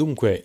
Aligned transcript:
Dunque, 0.00 0.42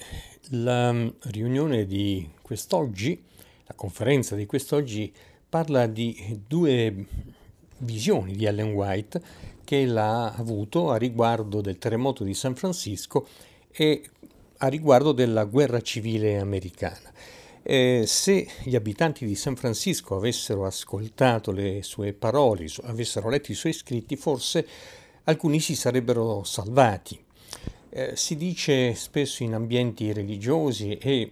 la 0.50 0.94
riunione 1.30 1.86
di 1.86 2.30
quest'oggi, 2.42 3.24
la 3.66 3.74
conferenza 3.74 4.36
di 4.36 4.46
quest'oggi, 4.46 5.14
parla 5.48 5.88
di 5.88 6.42
due 6.46 7.06
visioni 7.78 8.36
di 8.36 8.44
Ellen 8.44 8.74
White 8.74 9.22
che 9.64 9.86
l'ha 9.86 10.34
avuto 10.34 10.92
a 10.92 10.98
riguardo 10.98 11.62
del 11.62 11.78
terremoto 11.78 12.26
di 12.26 12.34
San 12.34 12.54
Francisco 12.56 13.30
e 13.72 14.04
a 14.58 14.68
riguardo 14.68 15.14
della 15.14 15.46
guerra 15.46 15.80
civile 15.80 16.38
americana. 16.38 17.14
Eh, 17.64 18.04
se 18.06 18.50
gli 18.62 18.76
abitanti 18.76 19.26
di 19.26 19.36
San 19.36 19.56
Francisco 19.56 20.18
avessero 20.18 20.66
ascoltato 20.66 21.54
le 21.54 21.82
sue 21.82 22.12
parole, 22.12 22.68
avessero 22.84 23.30
letto 23.30 23.54
i 23.54 23.56
suoi 23.56 23.72
scritti, 23.72 24.18
forse 24.18 24.68
alcuni 25.24 25.62
si 25.62 25.76
sarebbero 25.76 26.44
salvati. 26.44 27.25
Eh, 27.98 28.18
si 28.18 28.36
dice 28.36 28.94
spesso 28.94 29.44
in 29.44 29.54
ambienti 29.54 30.12
religiosi 30.12 30.98
e 30.98 31.32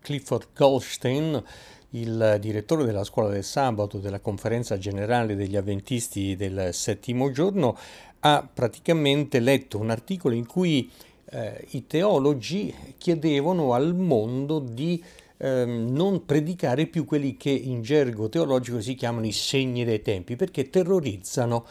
Clifford 0.00 0.50
Goldstein, 0.54 1.42
il 1.90 2.36
direttore 2.38 2.84
della 2.84 3.02
scuola 3.02 3.30
del 3.30 3.42
sabato 3.42 3.98
della 3.98 4.20
conferenza 4.20 4.78
generale 4.78 5.34
degli 5.34 5.56
avventisti 5.56 6.36
del 6.36 6.72
settimo 6.72 7.32
giorno, 7.32 7.76
ha 8.20 8.48
praticamente 8.54 9.40
letto 9.40 9.80
un 9.80 9.90
articolo 9.90 10.36
in 10.36 10.46
cui 10.46 10.88
eh, 11.30 11.66
i 11.70 11.88
teologi 11.88 12.72
chiedevano 12.96 13.72
al 13.72 13.92
mondo 13.96 14.60
di 14.60 15.02
eh, 15.36 15.64
non 15.64 16.24
predicare 16.24 16.86
più 16.86 17.04
quelli 17.06 17.36
che 17.36 17.50
in 17.50 17.82
gergo 17.82 18.28
teologico 18.28 18.80
si 18.80 18.94
chiamano 18.94 19.26
i 19.26 19.32
segni 19.32 19.84
dei 19.84 20.00
tempi, 20.00 20.36
perché 20.36 20.70
terrorizzano 20.70 21.66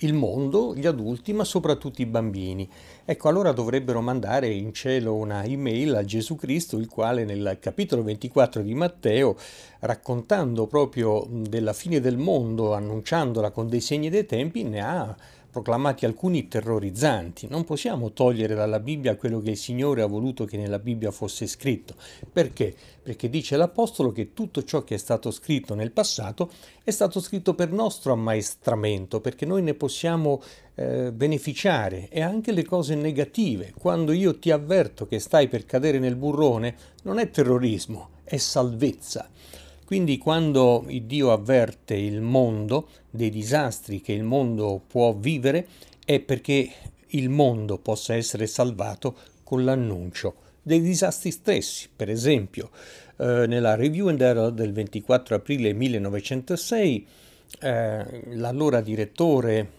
il 0.00 0.14
mondo, 0.14 0.74
gli 0.74 0.86
adulti, 0.86 1.32
ma 1.32 1.44
soprattutto 1.44 2.02
i 2.02 2.06
bambini. 2.06 2.68
Ecco, 3.04 3.28
allora 3.28 3.52
dovrebbero 3.52 4.00
mandare 4.00 4.48
in 4.48 4.72
cielo 4.72 5.14
una 5.14 5.44
email 5.44 5.94
a 5.94 6.04
Gesù 6.04 6.36
Cristo, 6.36 6.76
il 6.76 6.88
quale 6.88 7.24
nel 7.24 7.58
capitolo 7.60 8.02
24 8.02 8.62
di 8.62 8.74
Matteo, 8.74 9.36
raccontando 9.80 10.66
proprio 10.66 11.26
della 11.28 11.72
fine 11.72 12.00
del 12.00 12.18
mondo, 12.18 12.74
annunciandola 12.74 13.50
con 13.50 13.68
dei 13.68 13.80
segni 13.80 14.10
dei 14.10 14.26
tempi, 14.26 14.62
ne 14.62 14.80
ha 14.80 15.16
proclamati 15.50 16.06
alcuni 16.06 16.48
terrorizzanti. 16.48 17.48
Non 17.48 17.64
possiamo 17.64 18.12
togliere 18.12 18.54
dalla 18.54 18.80
Bibbia 18.80 19.16
quello 19.16 19.40
che 19.40 19.50
il 19.50 19.56
Signore 19.56 20.02
ha 20.02 20.06
voluto 20.06 20.44
che 20.44 20.56
nella 20.56 20.78
Bibbia 20.78 21.10
fosse 21.10 21.46
scritto. 21.46 21.94
Perché? 22.32 22.74
Perché 23.02 23.28
dice 23.28 23.56
l'Apostolo 23.56 24.12
che 24.12 24.32
tutto 24.32 24.62
ciò 24.62 24.84
che 24.84 24.94
è 24.94 24.98
stato 24.98 25.30
scritto 25.30 25.74
nel 25.74 25.90
passato 25.90 26.50
è 26.84 26.90
stato 26.90 27.20
scritto 27.20 27.54
per 27.54 27.72
nostro 27.72 28.12
ammaestramento, 28.12 29.20
perché 29.20 29.44
noi 29.44 29.62
ne 29.62 29.74
possiamo 29.74 30.40
eh, 30.76 31.12
beneficiare 31.12 32.08
e 32.08 32.22
anche 32.22 32.52
le 32.52 32.64
cose 32.64 32.94
negative. 32.94 33.72
Quando 33.76 34.12
io 34.12 34.38
ti 34.38 34.50
avverto 34.50 35.06
che 35.06 35.18
stai 35.18 35.48
per 35.48 35.64
cadere 35.64 35.98
nel 35.98 36.16
burrone, 36.16 36.76
non 37.02 37.18
è 37.18 37.30
terrorismo, 37.30 38.10
è 38.24 38.36
salvezza. 38.36 39.28
Quindi 39.90 40.18
quando 40.18 40.84
Dio 41.04 41.32
avverte 41.32 41.96
il 41.96 42.20
mondo 42.20 42.90
dei 43.10 43.28
disastri 43.28 44.00
che 44.00 44.12
il 44.12 44.22
mondo 44.22 44.80
può 44.86 45.12
vivere 45.14 45.66
è 46.04 46.20
perché 46.20 46.70
il 47.08 47.28
mondo 47.28 47.76
possa 47.76 48.14
essere 48.14 48.46
salvato 48.46 49.16
con 49.42 49.64
l'annuncio 49.64 50.34
dei 50.62 50.80
disastri 50.80 51.32
stessi. 51.32 51.88
Per 51.96 52.08
esempio, 52.08 52.70
eh, 53.16 53.46
nella 53.48 53.74
Review 53.74 54.06
del 54.50 54.72
24 54.72 55.34
aprile 55.34 55.72
1906, 55.72 57.06
eh, 57.58 58.22
l'allora 58.36 58.80
direttore 58.80 59.70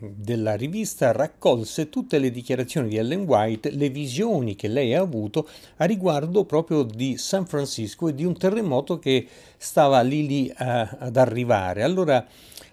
della 0.00 0.54
rivista 0.54 1.12
raccolse 1.12 1.88
tutte 1.88 2.18
le 2.18 2.30
dichiarazioni 2.30 2.88
di 2.88 2.96
Ellen 2.96 3.22
White, 3.22 3.70
le 3.70 3.90
visioni 3.90 4.56
che 4.56 4.68
lei 4.68 4.94
ha 4.94 5.00
avuto 5.00 5.48
a 5.76 5.84
riguardo 5.84 6.44
proprio 6.44 6.82
di 6.82 7.16
San 7.16 7.46
Francisco 7.46 8.08
e 8.08 8.14
di 8.14 8.24
un 8.24 8.36
terremoto 8.36 8.98
che 8.98 9.26
stava 9.56 10.00
lì 10.00 10.26
lì 10.26 10.48
uh, 10.48 10.54
ad 10.56 11.16
arrivare. 11.16 11.82
Allora 11.82 12.26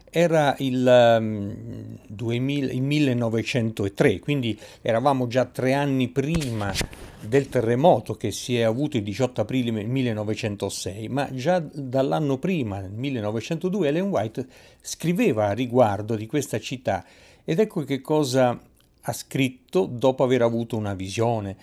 era 0.09 0.56
il, 0.59 1.18
um, 1.20 1.97
2000, 2.08 2.72
il 2.72 2.81
1903, 2.81 4.20
quindi 4.20 4.58
eravamo 4.81 5.28
già 5.28 5.46
tre 5.46 5.74
anni 5.74 6.09
prima 6.09 6.74
del 7.22 7.50
terremoto 7.50 8.16
che 8.16 8.31
si 8.31 8.58
è 8.58 8.62
avuto 8.62 8.97
il 8.97 9.03
18 9.03 9.42
aprile 9.42 9.72
1906, 9.72 11.08
ma 11.09 11.30
già 11.34 11.59
dall'anno 11.59 12.38
prima, 12.38 12.80
nel 12.80 12.92
1902, 12.92 13.88
Ellen 13.88 14.09
White 14.09 14.47
scriveva 14.81 15.47
a 15.47 15.53
riguardo 15.53 16.16
di 16.16 16.26
questa 16.26 16.59
città 16.59 17.06
ed 17.44 17.59
ecco 17.59 17.84
che 17.84 18.02
cosa 18.02 18.59
ha 19.02 19.14
scritto 19.14 19.86
dopo 19.86 20.24
aver 20.24 20.41
avuto 20.41 20.78
una 20.78 20.94
visione. 20.94 21.56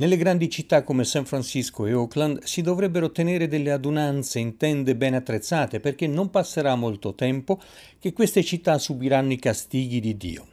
Nelle 0.00 0.16
grandi 0.16 0.48
città 0.48 0.82
come 0.82 1.04
San 1.04 1.26
Francisco 1.26 1.84
e 1.84 1.92
Oakland 1.92 2.42
si 2.44 2.62
dovrebbero 2.62 3.12
tenere 3.12 3.48
delle 3.48 3.70
adunanze 3.70 4.38
in 4.38 4.56
tende 4.56 4.96
ben 4.96 5.12
attrezzate 5.12 5.78
perché 5.78 6.06
non 6.06 6.30
passerà 6.30 6.74
molto 6.74 7.14
tempo 7.14 7.60
che 7.98 8.14
queste 8.14 8.42
città 8.42 8.78
subiranno 8.78 9.32
i 9.32 9.38
castighi 9.38 10.00
di 10.00 10.16
Dio. 10.16 10.46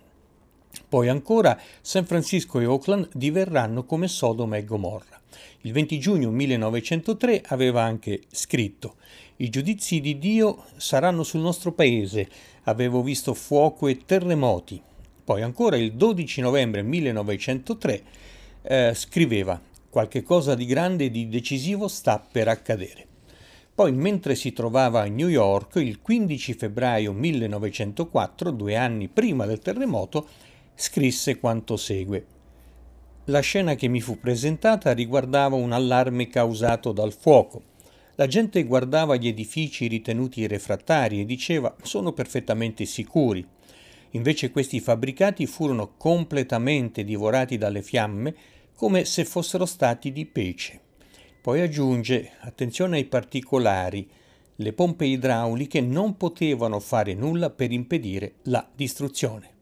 Poi 0.90 1.08
ancora 1.08 1.58
San 1.80 2.06
Francisco 2.06 2.60
e 2.60 2.66
Oakland 2.66 3.08
diverranno 3.14 3.86
come 3.86 4.10
Sodoma 4.10 4.58
e 4.58 4.66
Gomorra. 4.66 5.18
Il 5.62 5.72
20 5.72 5.98
giugno 5.98 6.30
1903 6.30 7.44
aveva 7.48 7.84
anche 7.84 8.24
scritto 8.30 8.96
I 9.38 9.48
giudizi 9.48 10.02
di 10.02 10.20
Dio 10.20 10.66
saranno 10.76 11.24
sul 11.24 11.40
nostro 11.40 11.72
paese. 11.72 12.28
Avevo 12.64 13.02
visto 13.02 13.34
fuoco 13.34 13.88
e 13.88 14.04
terremoti. 14.06 14.82
Poi 15.24 15.42
ancora 15.42 15.78
il 15.78 15.94
12 15.94 16.42
novembre 16.42 16.82
1903 16.82 18.04
eh, 18.68 18.92
scriveva 18.94 19.60
qualche 19.90 20.22
cosa 20.24 20.54
di 20.54 20.66
grande 20.66 21.06
e 21.06 21.12
di 21.12 21.30
decisivo 21.30 21.88
sta 21.88 22.20
per 22.20 22.50
accadere. 22.50 23.06
Poi, 23.74 23.92
mentre 23.94 24.36
si 24.36 24.54
trovava 24.54 25.02
a 25.02 25.06
New 25.06 25.28
York, 25.28 25.76
il 25.76 26.02
15 26.02 26.54
febbraio 26.54 27.14
1904, 27.14 28.52
due 28.52 28.76
anni 28.76 29.08
prima 29.08 29.46
del 29.46 29.60
terremoto, 29.60 30.28
scrisse 30.76 31.40
quanto 31.40 31.78
segue. 31.78 32.26
La 33.26 33.40
scena 33.40 33.76
che 33.76 33.88
mi 33.88 34.02
fu 34.02 34.20
presentata 34.20 34.94
riguardava 34.94 35.56
un 35.56 35.72
allarme 35.72 36.28
causato 36.28 36.92
dal 36.92 37.14
fuoco. 37.14 37.64
La 38.16 38.26
gente 38.26 38.64
guardava 38.64 39.16
gli 39.16 39.28
edifici 39.28 39.88
ritenuti 39.88 40.48
refrattari 40.48 41.22
e 41.22 41.26
diceva 41.26 41.76
sono 41.84 42.14
perfettamente 42.14 42.86
sicuri. 42.86 43.46
Invece 44.12 44.50
questi 44.50 44.80
fabbricati 44.80 45.46
furono 45.46 45.94
completamente 45.98 47.04
divorati 47.04 47.58
dalle 47.58 47.84
fiamme 47.84 48.34
come 48.78 49.06
se 49.06 49.26
fossero 49.26 49.66
stati 49.66 50.12
di 50.12 50.28
pece. 50.28 50.80
Poi 51.42 51.62
aggiunge 51.62 52.34
attenzione 52.42 52.98
ai 52.98 53.06
particolari. 53.06 54.08
Le 54.58 54.74
pompe 54.74 55.06
idrauliche 55.06 55.82
non 55.82 56.16
potevano 56.16 56.80
fare 56.80 57.16
nulla 57.16 57.50
per 57.50 57.72
impedire 57.72 58.36
la 58.44 58.70
distruzione 58.76 59.56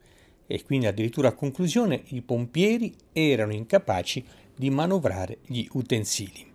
e 0.48 0.64
quindi 0.64 0.88
addirittura 0.88 1.30
a 1.30 1.34
conclusione 1.34 2.04
i 2.08 2.22
pompieri 2.22 2.94
erano 3.14 3.54
incapaci 3.54 4.24
di 4.54 4.70
manovrare 4.70 5.38
gli 5.46 5.66
utensili. 5.72 6.52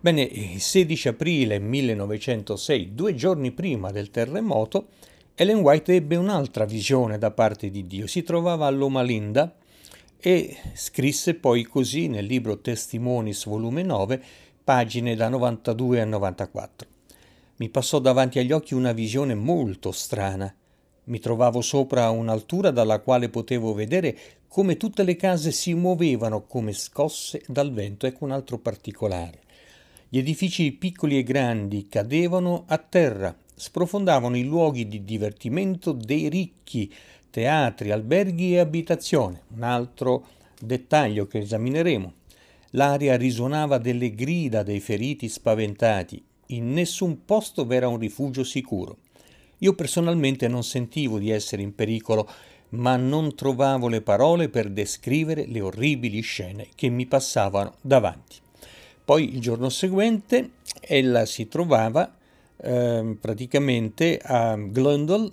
Bene, 0.00 0.22
il 0.22 0.62
16 0.62 1.08
aprile 1.08 1.58
1906, 1.58 2.94
due 2.94 3.14
giorni 3.14 3.52
prima 3.52 3.90
del 3.90 4.10
terremoto, 4.10 4.88
Ellen 5.34 5.58
White 5.58 5.94
ebbe 5.94 6.16
un'altra 6.16 6.64
visione 6.64 7.18
da 7.18 7.30
parte 7.30 7.70
di 7.70 7.86
Dio. 7.86 8.06
Si 8.06 8.22
trovava 8.22 8.66
a 8.66 8.70
Loma 8.70 9.02
Linda 9.02 9.54
e 10.24 10.56
scrisse 10.74 11.34
poi 11.34 11.64
così 11.64 12.06
nel 12.06 12.26
libro 12.26 12.60
Testimonis 12.60 13.44
volume 13.46 13.82
9, 13.82 14.22
pagine 14.62 15.16
da 15.16 15.28
92 15.28 16.00
a 16.00 16.04
94. 16.04 16.88
Mi 17.56 17.68
passò 17.68 17.98
davanti 17.98 18.38
agli 18.38 18.52
occhi 18.52 18.74
una 18.74 18.92
visione 18.92 19.34
molto 19.34 19.90
strana. 19.90 20.54
Mi 21.04 21.18
trovavo 21.18 21.60
sopra 21.60 22.08
un'altura 22.10 22.70
dalla 22.70 23.00
quale 23.00 23.30
potevo 23.30 23.74
vedere 23.74 24.16
come 24.46 24.76
tutte 24.76 25.02
le 25.02 25.16
case 25.16 25.50
si 25.50 25.74
muovevano 25.74 26.42
come 26.46 26.72
scosse 26.72 27.42
dal 27.48 27.72
vento. 27.72 28.06
Ecco 28.06 28.22
un 28.22 28.30
altro 28.30 28.58
particolare. 28.58 29.40
Gli 30.08 30.18
edifici 30.18 30.70
piccoli 30.70 31.18
e 31.18 31.24
grandi 31.24 31.88
cadevano 31.88 32.62
a 32.68 32.78
terra, 32.78 33.34
sprofondavano 33.56 34.36
i 34.36 34.44
luoghi 34.44 34.86
di 34.86 35.04
divertimento 35.04 35.90
dei 35.90 36.28
ricchi, 36.28 36.92
teatri, 37.32 37.90
alberghi 37.90 38.54
e 38.54 38.58
abitazioni. 38.58 39.40
Un 39.56 39.62
altro 39.64 40.26
dettaglio 40.60 41.26
che 41.26 41.38
esamineremo. 41.38 42.12
L'aria 42.72 43.16
risuonava 43.16 43.78
delle 43.78 44.14
grida 44.14 44.62
dei 44.62 44.80
feriti 44.80 45.28
spaventati. 45.28 46.22
In 46.48 46.72
nessun 46.72 47.24
posto 47.24 47.66
v'era 47.66 47.88
un 47.88 47.98
rifugio 47.98 48.44
sicuro. 48.44 48.98
Io 49.58 49.74
personalmente 49.74 50.48
non 50.48 50.62
sentivo 50.62 51.18
di 51.18 51.30
essere 51.30 51.62
in 51.62 51.74
pericolo, 51.74 52.28
ma 52.70 52.96
non 52.96 53.34
trovavo 53.34 53.88
le 53.88 54.00
parole 54.02 54.48
per 54.48 54.70
descrivere 54.70 55.46
le 55.46 55.60
orribili 55.60 56.20
scene 56.20 56.68
che 56.74 56.88
mi 56.88 57.06
passavano 57.06 57.74
davanti. 57.80 58.36
Poi 59.04 59.34
il 59.34 59.40
giorno 59.40 59.68
seguente 59.68 60.50
ella 60.80 61.26
si 61.26 61.48
trovava 61.48 62.14
eh, 62.56 63.16
praticamente 63.20 64.18
a 64.22 64.56
Glendale, 64.56 65.30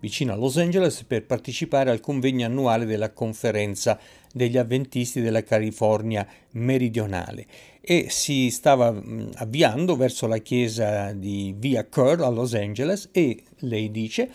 vicino 0.00 0.32
a 0.32 0.36
Los 0.36 0.56
Angeles, 0.56 1.04
per 1.04 1.24
partecipare 1.24 1.90
al 1.90 2.00
convegno 2.00 2.46
annuale 2.46 2.86
della 2.86 3.12
conferenza 3.12 3.98
degli 4.32 4.56
avventisti 4.56 5.20
della 5.20 5.44
California 5.44 6.26
meridionale. 6.52 7.46
E 7.80 8.06
si 8.08 8.50
stava 8.50 8.88
avviando 9.34 9.96
verso 9.96 10.26
la 10.26 10.38
chiesa 10.38 11.12
di 11.12 11.54
Via 11.56 11.86
Kerr 11.88 12.22
a 12.22 12.28
Los 12.28 12.54
Angeles 12.54 13.08
e 13.12 13.42
lei 13.60 13.90
dice 13.90 14.30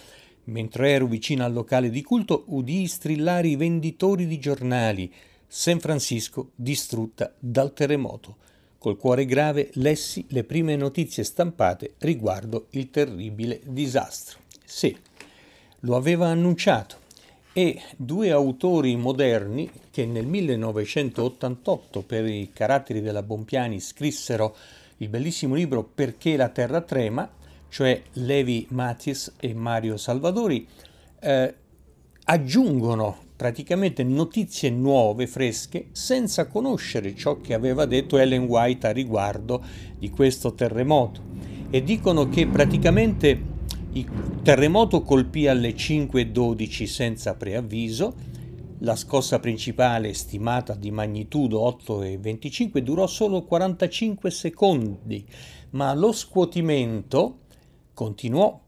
mentre 0.45 0.91
ero 0.91 1.07
vicino 1.07 1.43
al 1.43 1.53
locale 1.53 1.89
di 1.89 2.03
culto 2.03 2.43
udii 2.47 2.87
strillare 2.87 3.47
i 3.47 3.55
venditori 3.55 4.27
di 4.27 4.39
giornali. 4.39 5.11
San 5.47 5.79
Francisco 5.79 6.51
distrutta 6.55 7.33
dal 7.39 7.73
terremoto. 7.73 8.37
Col 8.77 8.97
cuore 8.97 9.25
grave 9.25 9.69
lessi 9.73 10.25
le 10.29 10.43
prime 10.43 10.75
notizie 10.75 11.23
stampate 11.23 11.93
riguardo 11.99 12.67
il 12.71 12.89
terribile 12.91 13.61
disastro. 13.65 14.39
Sì, 14.63 14.95
lo 15.85 15.95
aveva 15.95 16.27
annunciato 16.27 17.03
e 17.53 17.81
due 17.95 18.31
autori 18.31 18.95
moderni 18.97 19.69
che 19.89 20.05
nel 20.05 20.25
1988 20.25 22.01
per 22.01 22.25
i 22.25 22.49
caratteri 22.51 22.99
della 23.01 23.23
Bompiani 23.23 23.79
scrissero 23.79 24.55
il 24.97 25.07
bellissimo 25.07 25.55
libro 25.55 25.83
Perché 25.83 26.35
la 26.35 26.49
terra 26.49 26.81
trema, 26.81 27.29
cioè 27.69 28.01
Levi 28.13 28.67
Matis 28.71 29.35
e 29.39 29.53
Mario 29.53 29.95
Salvadori, 29.95 30.67
eh, 31.21 31.55
aggiungono 32.25 33.23
praticamente 33.37 34.03
notizie 34.03 34.69
nuove, 34.69 35.27
fresche, 35.27 35.87
senza 35.91 36.47
conoscere 36.47 37.15
ciò 37.15 37.39
che 37.39 37.53
aveva 37.53 37.85
detto 37.85 38.17
Ellen 38.17 38.43
White 38.43 38.87
a 38.87 38.91
riguardo 38.91 39.63
di 39.97 40.09
questo 40.09 40.53
terremoto. 40.53 41.21
E 41.69 41.83
dicono 41.83 42.27
che 42.27 42.47
praticamente 42.47 43.53
il 43.95 44.41
terremoto 44.43 45.03
colpì 45.03 45.47
alle 45.47 45.73
5.12 45.73 46.85
senza 46.85 47.35
preavviso, 47.35 48.13
la 48.79 48.95
scossa 48.97 49.39
principale 49.39 50.13
stimata 50.13 50.75
di 50.75 50.91
magnitudo 50.91 51.61
8,25 51.61 52.79
durò 52.79 53.07
solo 53.07 53.43
45 53.43 54.29
secondi, 54.31 55.25
ma 55.71 55.93
lo 55.93 56.11
scuotimento 56.11 57.39
continuò 57.93 58.59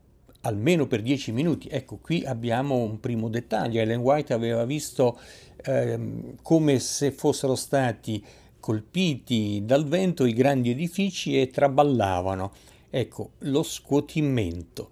almeno 0.42 0.88
per 0.88 1.02
10 1.02 1.34
minuti. 1.34 1.68
Ecco, 1.68 1.98
qui 1.98 2.24
abbiamo 2.24 2.78
un 2.78 3.02
primo 3.02 3.28
dettaglio. 3.28 3.82
Ellen 3.82 4.00
White 4.00 4.32
aveva 4.32 4.64
visto 4.64 5.20
eh, 5.62 6.00
come 6.42 6.80
se 6.80 7.12
fossero 7.12 7.56
stati 7.56 8.24
colpiti 8.62 9.62
dal 9.66 9.86
vento 9.86 10.26
i 10.26 10.32
grandi 10.32 10.70
edifici 10.70 11.38
e 11.38 11.50
traballavano. 11.50 12.54
Ecco, 12.90 13.32
lo 13.40 13.62
scuotimento. 13.64 14.90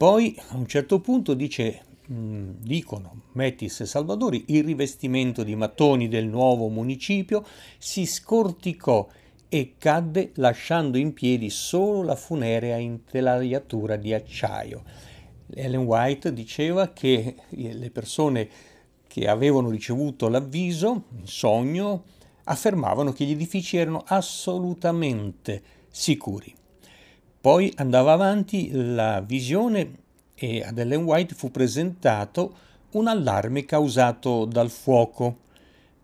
Poi 0.00 0.34
a 0.48 0.56
un 0.56 0.66
certo 0.66 0.98
punto 1.00 1.34
dice, 1.34 1.82
mh, 2.06 2.52
dicono 2.62 3.24
Metis 3.32 3.80
e 3.80 3.84
Salvadori, 3.84 4.46
il 4.46 4.64
rivestimento 4.64 5.42
di 5.42 5.54
mattoni 5.54 6.08
del 6.08 6.26
nuovo 6.26 6.68
municipio 6.68 7.44
si 7.76 8.06
scorticò 8.06 9.06
e 9.46 9.74
cadde 9.76 10.30
lasciando 10.36 10.96
in 10.96 11.12
piedi 11.12 11.50
solo 11.50 12.02
la 12.02 12.16
funerea 12.16 12.78
intelaiatura 12.78 13.96
di 13.96 14.14
acciaio. 14.14 14.84
Ellen 15.52 15.84
White 15.84 16.32
diceva 16.32 16.94
che 16.94 17.34
le 17.50 17.90
persone 17.90 18.48
che 19.06 19.28
avevano 19.28 19.68
ricevuto 19.68 20.30
l'avviso, 20.30 21.08
in 21.14 21.26
sogno, 21.26 22.04
affermavano 22.44 23.12
che 23.12 23.26
gli 23.26 23.32
edifici 23.32 23.76
erano 23.76 24.02
assolutamente 24.06 25.62
sicuri. 25.90 26.54
Poi 27.40 27.72
andava 27.76 28.12
avanti 28.12 28.70
la 28.70 29.22
visione 29.22 29.92
e 30.34 30.62
ad 30.62 30.76
Ellen 30.76 31.04
White 31.04 31.34
fu 31.34 31.50
presentato 31.50 32.54
un 32.90 33.06
allarme 33.06 33.64
causato 33.64 34.44
dal 34.44 34.68
fuoco. 34.68 35.38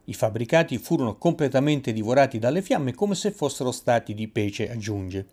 I 0.05 0.15
fabbricati 0.15 0.79
furono 0.79 1.19
completamente 1.19 1.93
divorati 1.93 2.39
dalle 2.39 2.63
fiamme 2.63 2.95
come 2.95 3.15
se 3.15 3.33
fossero 3.33 3.71
stati 3.71 4.15
di 4.15 4.29
pece, 4.29 4.71
aggiunge. 4.71 5.27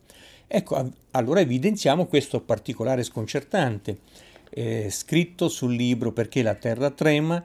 Ecco, 0.45 0.91
allora 1.11 1.39
evidenziamo 1.39 2.05
questo 2.07 2.41
particolare 2.41 3.03
sconcertante, 3.03 3.99
eh, 4.49 4.89
scritto 4.89 5.47
sul 5.47 5.73
libro 5.73 6.11
Perché 6.11 6.41
la 6.41 6.55
terra 6.55 6.89
trema 6.89 7.41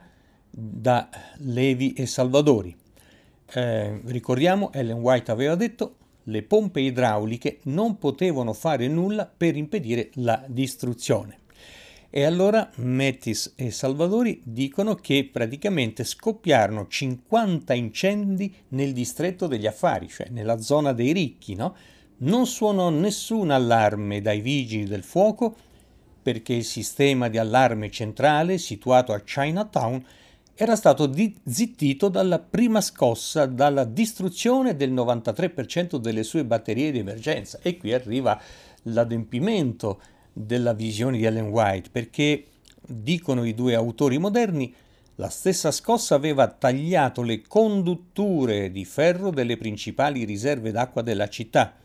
da 0.51 1.09
Levi 1.37 1.93
e 1.93 2.07
Salvadori. 2.07 2.77
Eh, 3.51 4.01
ricordiamo, 4.07 4.73
Ellen 4.73 4.99
White 4.99 5.31
aveva 5.31 5.55
detto, 5.55 5.98
le 6.29 6.43
pompe 6.43 6.81
idrauliche 6.81 7.59
non 7.65 7.99
potevano 7.99 8.53
fare 8.53 8.87
nulla 8.89 9.27
per 9.27 9.57
impedire 9.57 10.11
la 10.15 10.43
distruzione. 10.47 11.39
E 12.11 12.25
allora 12.25 12.71
Metis 12.77 13.53
e 13.55 13.71
Salvadori 13.71 14.41
dicono 14.43 14.95
che 14.95 15.29
praticamente 15.31 16.05
scoppiarono 16.05 16.87
50 16.87 17.75
incendi 17.75 18.55
nel 18.69 18.95
distretto 18.95 19.47
degli 19.47 19.67
affari, 19.67 20.09
cioè 20.09 20.29
nella 20.31 20.59
zona 20.59 20.93
dei 20.93 21.13
ricchi, 21.13 21.55
no? 21.55 21.77
Non 22.21 22.47
suonò 22.47 22.89
nessun 22.89 23.51
allarme 23.51 24.23
dai 24.23 24.41
vigili 24.41 24.85
del 24.85 25.05
fuoco 25.05 25.55
perché 26.21 26.55
il 26.55 26.65
sistema 26.65 27.29
di 27.29 27.39
allarme 27.39 27.91
centrale 27.91 28.59
situato 28.59 29.13
a 29.13 29.21
Chinatown 29.21 30.05
era 30.61 30.75
stato 30.75 31.07
di- 31.07 31.37
zittito 31.47 32.09
dalla 32.09 32.41
prima 32.41 32.81
scossa, 32.81 33.47
dalla 33.47 33.85
distruzione 33.85 34.75
del 34.75 34.93
93% 34.93 35.99
delle 35.99 36.25
sue 36.25 36.45
batterie 36.45 36.91
di 36.91 36.99
emergenza. 36.99 37.61
E 37.63 37.77
qui 37.77 37.93
arriva 37.93 38.37
l'adempimento 38.83 40.01
della 40.33 40.73
visione 40.73 41.17
di 41.17 41.25
Ellen 41.25 41.51
White, 41.51 41.91
perché, 41.93 42.45
dicono 42.85 43.45
i 43.45 43.55
due 43.55 43.77
autori 43.77 44.19
moderni, 44.19 44.75
la 45.15 45.29
stessa 45.29 45.71
scossa 45.71 46.17
aveva 46.17 46.49
tagliato 46.49 47.23
le 47.23 47.41
condutture 47.43 48.73
di 48.73 48.85
ferro 48.85 49.31
delle 49.31 49.57
principali 49.57 50.25
riserve 50.25 50.73
d'acqua 50.73 51.03
della 51.03 51.29
città 51.29 51.77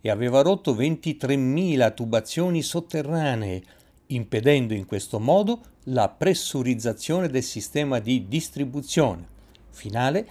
e 0.00 0.08
aveva 0.08 0.40
rotto 0.40 0.74
23.000 0.74 1.92
tubazioni 1.92 2.62
sotterranee, 2.62 3.62
impedendo 4.08 4.74
in 4.74 4.86
questo 4.86 5.18
modo 5.18 5.60
la 5.84 6.08
pressurizzazione 6.08 7.28
del 7.28 7.42
sistema 7.42 7.98
di 7.98 8.26
distribuzione. 8.28 9.26
Finale, 9.70 10.26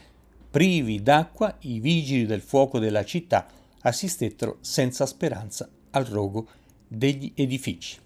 privi 0.49 1.01
d'acqua, 1.01 1.55
i 1.61 1.79
vigili 1.79 2.25
del 2.25 2.41
fuoco 2.41 2.79
della 2.79 3.03
città 3.03 3.47
assistettero 3.81 4.57
senza 4.61 5.05
speranza 5.05 5.69
al 5.91 6.05
rogo 6.05 6.47
degli 6.87 7.31
edifici. 7.35 7.99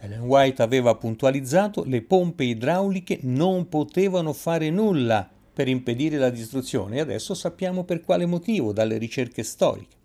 Ellen 0.00 0.22
White 0.22 0.62
aveva 0.62 0.94
puntualizzato 0.94 1.84
le 1.84 2.02
pompe 2.02 2.44
idrauliche 2.44 3.18
non 3.22 3.68
potevano 3.68 4.32
fare 4.32 4.70
nulla 4.70 5.28
per 5.52 5.66
impedire 5.66 6.18
la 6.18 6.30
distruzione 6.30 6.96
e 6.96 7.00
adesso 7.00 7.34
sappiamo 7.34 7.82
per 7.82 8.02
quale 8.02 8.26
motivo 8.26 8.72
dalle 8.72 8.96
ricerche 8.96 9.42
storiche. 9.42 9.96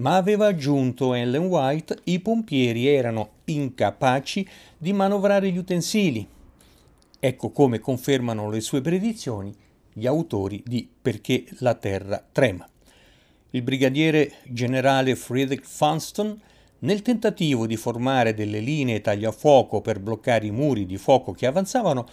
Ma 0.00 0.16
aveva 0.16 0.46
aggiunto 0.46 1.12
Ellen 1.12 1.44
White 1.44 1.98
i 2.04 2.20
pompieri 2.20 2.86
erano 2.86 3.32
incapaci 3.44 4.48
di 4.78 4.94
manovrare 4.94 5.50
gli 5.50 5.58
utensili. 5.58 6.26
Ecco 7.18 7.50
come 7.50 7.80
confermano 7.80 8.48
le 8.48 8.62
sue 8.62 8.80
predizioni 8.80 9.54
gli 9.92 10.06
autori 10.06 10.62
di 10.64 10.88
Perché 11.02 11.44
la 11.58 11.74
terra 11.74 12.24
trema. 12.32 12.66
Il 13.50 13.60
brigadiere 13.60 14.32
generale 14.44 15.16
Friedrich 15.16 15.66
Funston 15.66 16.40
nel 16.78 17.02
tentativo 17.02 17.66
di 17.66 17.76
formare 17.76 18.32
delle 18.32 18.60
linee 18.60 19.02
tagliafuoco 19.02 19.82
per 19.82 20.00
bloccare 20.00 20.46
i 20.46 20.50
muri 20.50 20.86
di 20.86 20.96
fuoco 20.96 21.32
che 21.32 21.44
avanzavano, 21.44 22.06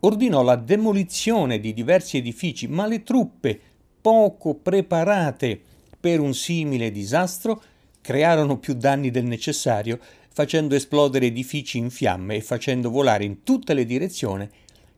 ordinò 0.00 0.42
la 0.42 0.56
demolizione 0.56 1.60
di 1.60 1.72
diversi 1.72 2.16
edifici, 2.16 2.66
ma 2.66 2.84
le 2.88 3.04
truppe, 3.04 3.60
poco 4.00 4.54
preparate 4.54 5.67
per 6.00 6.20
un 6.20 6.34
simile 6.34 6.90
disastro, 6.90 7.62
crearono 8.00 8.58
più 8.58 8.74
danni 8.74 9.10
del 9.10 9.24
necessario, 9.24 9.98
facendo 10.32 10.74
esplodere 10.74 11.26
edifici 11.26 11.78
in 11.78 11.90
fiamme 11.90 12.36
e 12.36 12.40
facendo 12.40 12.90
volare 12.90 13.24
in 13.24 13.42
tutte 13.42 13.74
le 13.74 13.84
direzioni 13.84 14.48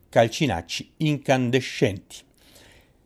calcinacci 0.09 0.93
incandescenti. 0.99 2.17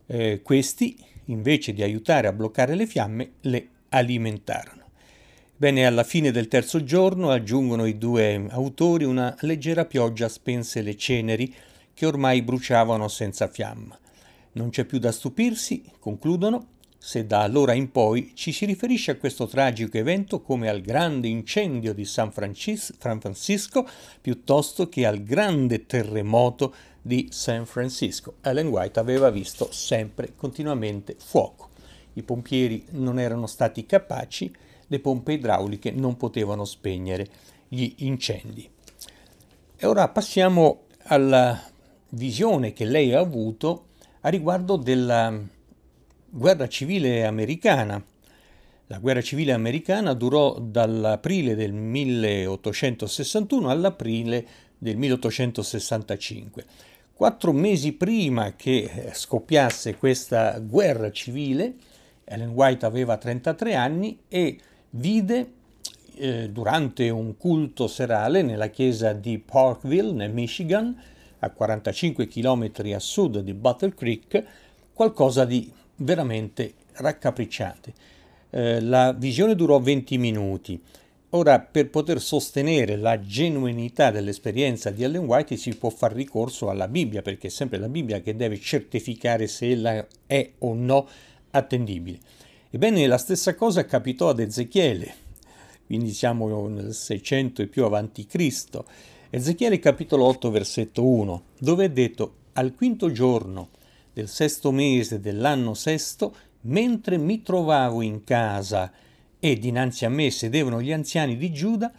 Eh, 0.06 0.40
questi, 0.42 0.96
invece 1.26 1.72
di 1.72 1.82
aiutare 1.82 2.26
a 2.26 2.32
bloccare 2.32 2.74
le 2.74 2.86
fiamme, 2.86 3.32
le 3.42 3.68
alimentarono. 3.90 4.82
Bene, 5.56 5.86
alla 5.86 6.02
fine 6.02 6.32
del 6.32 6.48
terzo 6.48 6.82
giorno, 6.82 7.30
aggiungono 7.30 7.86
i 7.86 7.96
due 7.96 8.44
autori, 8.50 9.04
una 9.04 9.34
leggera 9.40 9.84
pioggia 9.84 10.28
spense 10.28 10.82
le 10.82 10.96
ceneri 10.96 11.54
che 11.94 12.06
ormai 12.06 12.42
bruciavano 12.42 13.06
senza 13.06 13.46
fiamma. 13.46 13.96
Non 14.52 14.70
c'è 14.70 14.84
più 14.84 14.98
da 14.98 15.12
stupirsi, 15.12 15.84
concludono, 16.00 16.66
se 17.06 17.26
da 17.26 17.42
allora 17.42 17.74
in 17.74 17.90
poi 17.90 18.32
ci 18.32 18.50
si 18.50 18.64
riferisce 18.64 19.10
a 19.10 19.16
questo 19.16 19.46
tragico 19.46 19.98
evento 19.98 20.40
come 20.40 20.70
al 20.70 20.80
grande 20.80 21.28
incendio 21.28 21.92
di 21.92 22.06
San 22.06 22.32
Francisco 22.32 23.86
piuttosto 24.22 24.88
che 24.88 25.04
al 25.04 25.22
grande 25.22 25.84
terremoto 25.84 26.74
di 27.02 27.28
San 27.30 27.66
Francisco. 27.66 28.36
Ellen 28.40 28.68
White 28.68 28.98
aveva 29.00 29.28
visto 29.28 29.68
sempre 29.70 30.32
continuamente 30.34 31.14
fuoco. 31.18 31.68
I 32.14 32.22
pompieri 32.22 32.86
non 32.92 33.18
erano 33.18 33.46
stati 33.48 33.84
capaci 33.84 34.50
le 34.86 34.98
pompe 34.98 35.34
idrauliche 35.34 35.90
non 35.90 36.16
potevano 36.16 36.64
spegnere 36.64 37.28
gli 37.68 37.96
incendi. 37.98 38.66
E 39.76 39.86
ora 39.86 40.08
passiamo 40.08 40.84
alla 41.02 41.62
visione 42.08 42.72
che 42.72 42.86
lei 42.86 43.12
ha 43.12 43.20
avuto 43.20 43.88
a 44.22 44.30
riguardo 44.30 44.76
della 44.76 45.52
guerra 46.36 46.66
civile 46.66 47.24
americana. 47.24 48.04
La 48.88 48.98
guerra 48.98 49.22
civile 49.22 49.52
americana 49.52 50.14
durò 50.14 50.58
dall'aprile 50.58 51.54
del 51.54 51.72
1861 51.72 53.70
all'aprile 53.70 54.44
del 54.76 54.96
1865. 54.96 56.64
Quattro 57.14 57.52
mesi 57.52 57.92
prima 57.92 58.54
che 58.56 58.82
eh, 58.82 59.14
scoppiasse 59.14 59.96
questa 59.96 60.58
guerra 60.58 61.12
civile, 61.12 61.74
Ellen 62.24 62.50
White 62.50 62.84
aveva 62.84 63.16
33 63.16 63.74
anni 63.76 64.18
e 64.26 64.58
vide 64.90 65.52
eh, 66.16 66.50
durante 66.50 67.10
un 67.10 67.36
culto 67.36 67.86
serale 67.86 68.42
nella 68.42 68.68
chiesa 68.70 69.12
di 69.12 69.38
Parkville, 69.38 70.12
nel 70.12 70.32
Michigan, 70.32 71.00
a 71.38 71.50
45 71.50 72.26
km 72.26 72.72
a 72.92 72.98
sud 72.98 73.38
di 73.38 73.54
Battle 73.54 73.94
Creek, 73.94 74.44
qualcosa 74.92 75.44
di 75.44 75.70
veramente 75.96 76.74
raccapricciante. 76.92 77.92
Eh, 78.50 78.80
la 78.80 79.12
visione 79.12 79.54
durò 79.54 79.80
20 79.80 80.18
minuti. 80.18 80.80
Ora, 81.30 81.58
per 81.58 81.90
poter 81.90 82.20
sostenere 82.20 82.94
la 82.94 83.20
genuinità 83.20 84.12
dell'esperienza 84.12 84.90
di 84.90 85.02
Ellen 85.02 85.24
White 85.24 85.56
si 85.56 85.74
può 85.76 85.90
fare 85.90 86.14
ricorso 86.14 86.70
alla 86.70 86.86
Bibbia, 86.86 87.22
perché 87.22 87.48
è 87.48 87.50
sempre 87.50 87.78
la 87.78 87.88
Bibbia 87.88 88.20
che 88.20 88.36
deve 88.36 88.60
certificare 88.60 89.48
se 89.48 89.70
ella 89.70 90.06
è 90.26 90.50
o 90.58 90.74
no 90.74 91.08
attendibile. 91.50 92.20
Ebbene, 92.70 93.06
la 93.08 93.18
stessa 93.18 93.56
cosa 93.56 93.84
capitò 93.84 94.28
ad 94.28 94.38
Ezechiele, 94.38 95.14
quindi 95.86 96.12
siamo 96.12 96.68
nel 96.68 96.94
600 96.94 97.62
e 97.62 97.66
più 97.66 97.84
avanti 97.84 98.26
Cristo. 98.26 98.84
Ezechiele 99.30 99.80
capitolo 99.80 100.24
8 100.26 100.50
versetto 100.52 101.04
1, 101.04 101.42
dove 101.58 101.86
è 101.86 101.90
detto 101.90 102.34
al 102.52 102.74
quinto 102.76 103.10
giorno 103.10 103.70
del 104.14 104.28
sesto 104.28 104.70
mese 104.70 105.20
dell'anno 105.20 105.74
sesto, 105.74 106.34
mentre 106.62 107.18
mi 107.18 107.42
trovavo 107.42 108.00
in 108.00 108.24
casa 108.24 108.90
e 109.38 109.58
dinanzi 109.58 110.06
a 110.06 110.08
me 110.08 110.30
sedevano 110.30 110.80
gli 110.80 110.92
anziani 110.92 111.36
di 111.36 111.52
Giuda, 111.52 111.92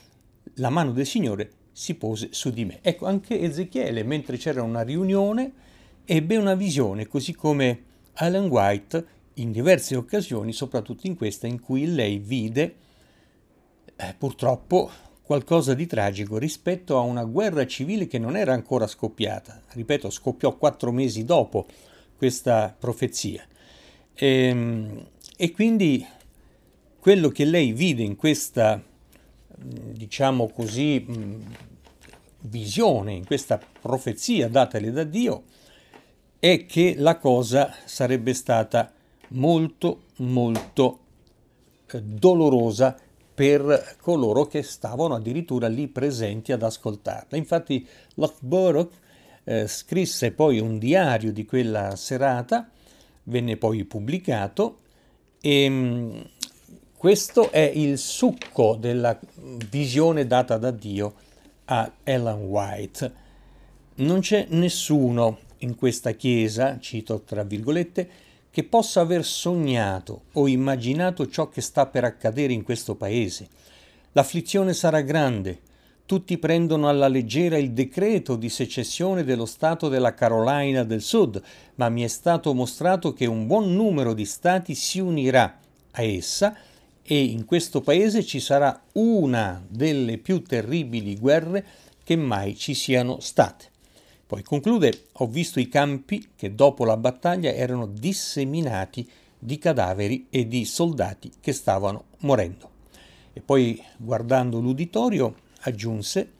la 0.56 0.70
mano 0.70 0.92
del 0.92 1.06
Signore 1.06 1.52
si 1.72 1.96
pose 1.96 2.30
su 2.32 2.50
di 2.50 2.66
me. 2.66 2.80
Ecco, 2.82 3.06
anche 3.06 3.40
Ezechiele, 3.40 4.04
mentre 4.04 4.38
c'era 4.38 4.64
una 4.64 4.82
riunione, 4.82 5.52
ebbe 6.06 6.38
una 6.38 6.56
visione, 6.56 7.06
così 7.06 7.36
come 7.36 7.84
Alan 8.14 8.48
White 8.48 9.06
in 9.36 9.52
diverse 9.52 9.96
occasioni, 9.98 10.54
soprattutto 10.54 11.06
in 11.06 11.16
questa 11.16 11.48
in 11.48 11.60
cui 11.60 11.94
lei 11.94 12.18
vide 12.18 12.76
eh, 13.98 14.16
purtroppo 14.18 14.90
qualcosa 15.22 15.74
di 15.74 15.86
tragico 15.86 16.38
rispetto 16.38 16.98
a 16.98 17.02
una 17.02 17.26
guerra 17.26 17.66
civile 17.66 18.08
che 18.08 18.20
non 18.20 18.38
era 18.38 18.54
ancora 18.54 18.88
scoppiata. 18.88 19.62
Ripeto, 19.74 20.10
scoppiò 20.10 20.56
quattro 20.56 20.92
mesi 20.92 21.26
dopo 21.26 21.66
questa 22.18 22.76
profezia. 22.78 23.46
E, 24.14 24.28
ehm, 24.28 25.08
e 25.38 25.52
quindi 25.52 26.06
quello 27.00 27.30
che 27.30 27.46
lei 27.46 27.72
vide 27.74 28.04
in 28.04 28.16
questa, 28.16 28.82
diciamo 29.58 30.48
così, 30.50 31.06
visione, 32.42 33.14
in 33.14 33.26
questa 33.26 33.60
profezia 33.82 34.48
datale 34.48 34.92
da 34.92 35.04
Dio, 35.04 35.44
è 36.40 36.66
che 36.66 36.96
la 36.98 37.18
cosa 37.18 37.74
sarebbe 37.86 38.34
stata 38.34 38.92
molto, 39.30 40.04
molto 40.18 41.00
eh, 41.92 42.02
dolorosa 42.02 42.98
per 43.34 43.98
coloro 44.00 44.46
che 44.46 44.64
stavano 44.64 45.16
addirittura 45.16 45.68
lì 45.68 45.88
presenti 45.88 46.52
ad 46.52 46.64
ascoltarla. 46.64 47.38
Infatti 47.38 47.86
Lockborough 48.16 48.90
eh, 49.46 49.68
scrisse 49.68 50.32
poi 50.32 50.60
un 50.60 50.78
diario 50.78 51.32
di 51.32 51.46
quella 51.46 51.96
serata, 51.96 52.70
venne 53.24 53.58
poi 53.58 53.86
pubblicato 53.86 54.80
e 55.40 56.28
questo 56.98 57.52
è 57.52 57.72
il 57.74 57.98
succo 57.98 58.76
della 58.80 59.18
visione 59.70 60.26
data 60.26 60.58
da 60.58 60.72
Dio 60.72 61.14
a 61.66 61.92
Ellen 62.04 62.46
White. 62.46 63.14
Non 63.96 64.20
c'è 64.20 64.48
nessuno 64.50 65.40
in 65.60 65.76
questa 65.76 66.12
chiesa, 66.12 66.80
cito 66.80 67.22
tra 67.22 67.44
virgolette, 67.44 68.10
che 68.50 68.64
possa 68.64 69.02
aver 69.02 69.24
sognato 69.24 70.24
o 70.34 70.48
immaginato 70.48 71.28
ciò 71.28 71.50
che 71.50 71.62
sta 71.62 71.86
per 71.86 72.06
accadere 72.06 72.54
in 72.54 72.64
questo 72.64 72.96
paese. 72.96 73.50
L'afflizione 74.14 74.74
sarà 74.74 75.02
grande, 75.02 75.60
tutti 76.06 76.38
prendono 76.38 76.88
alla 76.88 77.08
leggera 77.08 77.58
il 77.58 77.72
decreto 77.72 78.36
di 78.36 78.50
secessione 78.50 79.24
dello 79.24 79.46
Stato 79.46 79.90
della 79.90 80.14
Carolina 80.14 80.84
del 80.84 81.02
Sud, 81.02 81.42
ma 81.76 81.90
mi 81.90 82.04
è 82.04 82.08
stato 82.08 82.54
mostrato 82.54 83.14
che 83.14 83.26
un 83.26 83.48
buon 83.48 83.74
numero 83.74 84.14
di 84.14 84.26
stati 84.26 84.76
si 84.76 85.00
unirà 85.00 85.58
a 85.92 86.02
essa 86.04 86.56
e 87.02 87.24
in 87.24 87.46
questo 87.46 87.82
paese 87.82 88.24
ci 88.24 88.40
sarà 88.40 88.80
una 88.94 89.64
delle 89.68 90.18
più 90.18 90.42
terribili 90.44 91.18
guerre 91.18 91.66
che 92.04 92.16
mai 92.16 92.56
ci 92.56 92.74
siano 92.74 93.20
state. 93.20 93.74
Poi 94.28 94.44
conclude, 94.44 95.06
ho 95.14 95.28
visto 95.28 95.60
i 95.60 95.68
campi 95.68 96.30
che 96.36 96.54
dopo 96.54 96.86
la 96.86 96.98
battaglia 96.98 97.52
erano 97.52 97.88
disseminati 97.88 99.08
di 99.38 99.58
cadaveri 99.58 100.28
e 100.30 100.48
di 100.48 100.66
soldati 100.66 101.32
che 101.40 101.52
stavano 101.52 102.06
morendo. 102.20 102.70
E 103.34 103.42
poi 103.42 103.82
guardando 103.98 104.60
l'uditorio 104.60 105.44
aggiunse, 105.66 106.32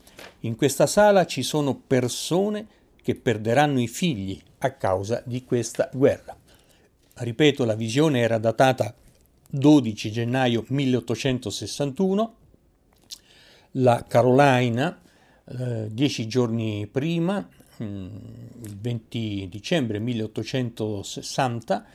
in 0.42 0.56
questa 0.56 0.88
sala 0.88 1.26
ci 1.26 1.44
sono 1.44 1.76
persone 1.76 2.68
che 3.02 3.16
perderanno 3.16 3.80
i 3.80 3.88
figli 3.88 4.42
a 4.60 4.72
causa 4.72 5.22
di 5.26 5.44
questa 5.44 5.90
guerra. 5.94 6.36
Ripeto, 7.14 7.66
la 7.66 7.76
visione 7.76 8.20
era 8.20 8.38
datata 8.38 8.94
12 9.48 10.12
gennaio 10.12 10.66
1861, 10.68 12.36
la 13.72 14.06
Carolina 14.08 15.00
eh, 15.48 15.88
dieci 15.92 16.28
giorni 16.28 16.88
prima, 16.88 17.48
mm, 17.84 18.06
il 18.64 18.78
20 18.80 19.48
dicembre 19.50 20.00
1860, 20.00 21.86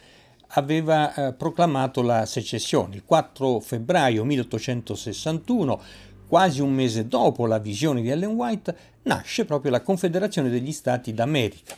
aveva 0.52 1.14
eh, 1.14 1.32
proclamato 1.34 2.02
la 2.02 2.26
secessione. 2.26 2.94
Il 2.94 3.04
4 3.04 3.60
febbraio 3.60 4.25
1861, 4.25 5.82
quasi 6.30 6.60
un 6.60 6.72
mese 6.72 7.08
dopo 7.08 7.44
la 7.44 7.58
visione 7.58 8.02
di 8.02 8.08
Ellen 8.08 8.37
White, 8.37 8.76
nasce 9.02 9.44
proprio 9.44 9.72
la 9.72 9.82
Confederazione 9.82 10.49
degli 10.49 10.70
Stati 10.70 11.12
d'America. 11.12 11.76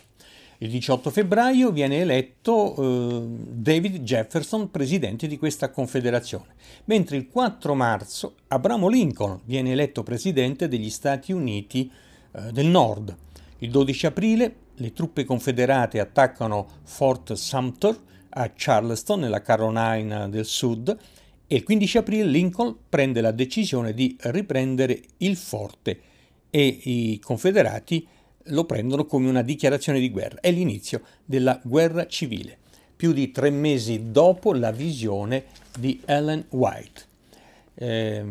Il 0.59 0.69
18 0.69 1.09
febbraio 1.09 1.71
viene 1.71 2.01
eletto 2.01 2.75
eh, 2.75 3.25
David 3.49 4.03
Jefferson 4.03 4.69
presidente 4.69 5.25
di 5.25 5.39
questa 5.39 5.71
confederazione, 5.71 6.53
mentre 6.85 7.17
il 7.17 7.29
4 7.29 7.73
marzo 7.73 8.35
Abramo 8.49 8.87
Lincoln 8.89 9.41
viene 9.43 9.71
eletto 9.71 10.03
presidente 10.03 10.67
degli 10.67 10.91
Stati 10.91 11.31
Uniti 11.31 11.91
eh, 12.31 12.51
del 12.51 12.67
Nord. 12.67 13.17
Il 13.57 13.71
12 13.71 14.05
aprile 14.05 14.55
le 14.75 14.93
truppe 14.93 15.23
confederate 15.23 15.99
attaccano 15.99 16.67
Fort 16.83 17.33
Sumter 17.33 17.99
a 18.29 18.51
Charleston 18.55 19.21
nella 19.21 19.41
Carolina 19.41 20.29
del 20.29 20.45
Sud 20.45 20.95
e 21.53 21.57
il 21.57 21.63
15 21.63 21.99
aprile 21.99 22.23
Lincoln 22.23 22.75
prende 22.89 23.21
la 23.21 23.29
decisione 23.29 23.93
di 23.93 24.17
riprendere 24.21 24.99
il 25.17 25.35
forte 25.35 25.99
e 26.49 26.65
i 26.65 27.19
confederati 27.21 28.07
lo 28.45 28.65
prendono 28.65 29.05
come 29.05 29.29
una 29.29 29.43
dichiarazione 29.43 29.99
di 29.99 30.09
guerra. 30.09 30.39
È 30.39 30.49
l'inizio 30.49 31.03
della 31.23 31.61
guerra 31.63 32.07
civile, 32.07 32.57
più 32.95 33.13
di 33.13 33.29
tre 33.29 33.51
mesi 33.51 34.09
dopo 34.09 34.51
la 34.51 34.71
visione 34.71 35.45
di 35.77 36.01
Ellen 36.05 36.43
White. 36.49 37.03
Eh, 37.75 38.25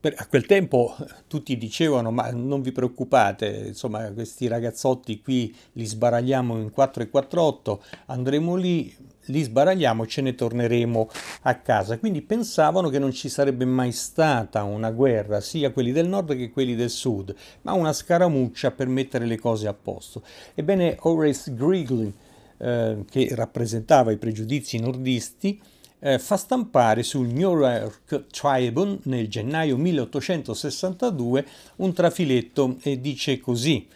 per, 0.00 0.14
a 0.16 0.26
quel 0.26 0.44
tempo 0.44 0.96
tutti 1.28 1.56
dicevano 1.56 2.10
ma 2.10 2.28
non 2.32 2.60
vi 2.60 2.72
preoccupate, 2.72 3.66
insomma 3.68 4.10
questi 4.10 4.48
ragazzotti 4.48 5.20
qui 5.20 5.54
li 5.74 5.84
sbaragliamo 5.84 6.58
in 6.58 6.72
4 6.72 7.04
e 7.04 7.08
48, 7.08 7.84
andremo 8.06 8.56
lì, 8.56 8.92
li 9.26 9.42
sbaragliamo 9.42 10.04
e 10.04 10.06
ce 10.06 10.20
ne 10.20 10.34
torneremo 10.34 11.08
a 11.42 11.54
casa. 11.56 11.98
Quindi 11.98 12.22
pensavano 12.22 12.88
che 12.88 12.98
non 12.98 13.12
ci 13.12 13.28
sarebbe 13.28 13.64
mai 13.64 13.92
stata 13.92 14.62
una 14.64 14.90
guerra, 14.90 15.40
sia 15.40 15.70
quelli 15.70 15.92
del 15.92 16.08
nord 16.08 16.36
che 16.36 16.50
quelli 16.50 16.74
del 16.74 16.90
sud, 16.90 17.34
ma 17.62 17.72
una 17.72 17.92
scaramuccia 17.92 18.70
per 18.72 18.88
mettere 18.88 19.26
le 19.26 19.38
cose 19.38 19.68
a 19.68 19.74
posto. 19.74 20.22
Ebbene 20.54 20.96
Horace 21.00 21.54
Greeley, 21.54 22.12
eh, 22.58 23.04
che 23.08 23.28
rappresentava 23.34 24.10
i 24.10 24.16
pregiudizi 24.16 24.78
nordisti, 24.78 25.60
eh, 26.04 26.18
fa 26.18 26.36
stampare 26.36 27.04
sul 27.04 27.28
New 27.28 27.60
York 27.60 28.26
Tribune 28.26 28.98
nel 29.04 29.28
gennaio 29.28 29.76
1862 29.76 31.46
un 31.76 31.92
trafiletto 31.92 32.76
e 32.82 33.00
dice 33.00 33.38
così 33.38 33.86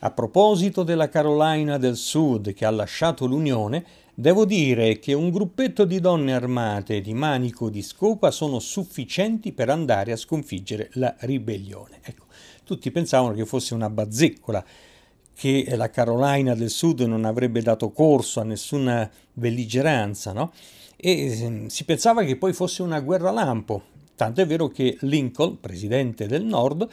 a 0.00 0.10
proposito 0.10 0.84
della 0.84 1.08
Carolina 1.08 1.78
del 1.78 1.96
Sud 1.96 2.52
che 2.52 2.64
ha 2.64 2.70
lasciato 2.70 3.26
l'Unione, 3.26 3.84
devo 4.18 4.46
dire 4.46 4.98
che 4.98 5.12
un 5.12 5.30
gruppetto 5.30 5.84
di 5.84 6.00
donne 6.00 6.32
armate 6.32 7.02
di 7.02 7.12
manico 7.12 7.68
di 7.68 7.82
scopa 7.82 8.30
sono 8.30 8.60
sufficienti 8.60 9.52
per 9.52 9.68
andare 9.68 10.10
a 10.10 10.16
sconfiggere 10.16 10.88
la 10.94 11.14
ribellione. 11.20 12.00
Ecco, 12.02 12.24
tutti 12.64 12.90
pensavano 12.90 13.34
che 13.34 13.44
fosse 13.44 13.74
una 13.74 13.90
bazzeccola 13.90 14.64
che 15.34 15.66
la 15.76 15.90
Carolina 15.90 16.54
del 16.54 16.70
Sud 16.70 17.00
non 17.00 17.26
avrebbe 17.26 17.60
dato 17.60 17.90
corso 17.90 18.40
a 18.40 18.44
nessuna 18.44 19.10
belligeranza, 19.34 20.32
no? 20.32 20.50
E 20.96 21.42
ehm, 21.42 21.66
si 21.66 21.84
pensava 21.84 22.24
che 22.24 22.36
poi 22.36 22.54
fosse 22.54 22.80
una 22.80 23.00
guerra 23.00 23.30
lampo, 23.30 23.82
tanto 24.14 24.40
è 24.40 24.46
vero 24.46 24.68
che 24.68 24.96
Lincoln, 25.00 25.60
presidente 25.60 26.26
del 26.26 26.42
Nord, 26.42 26.88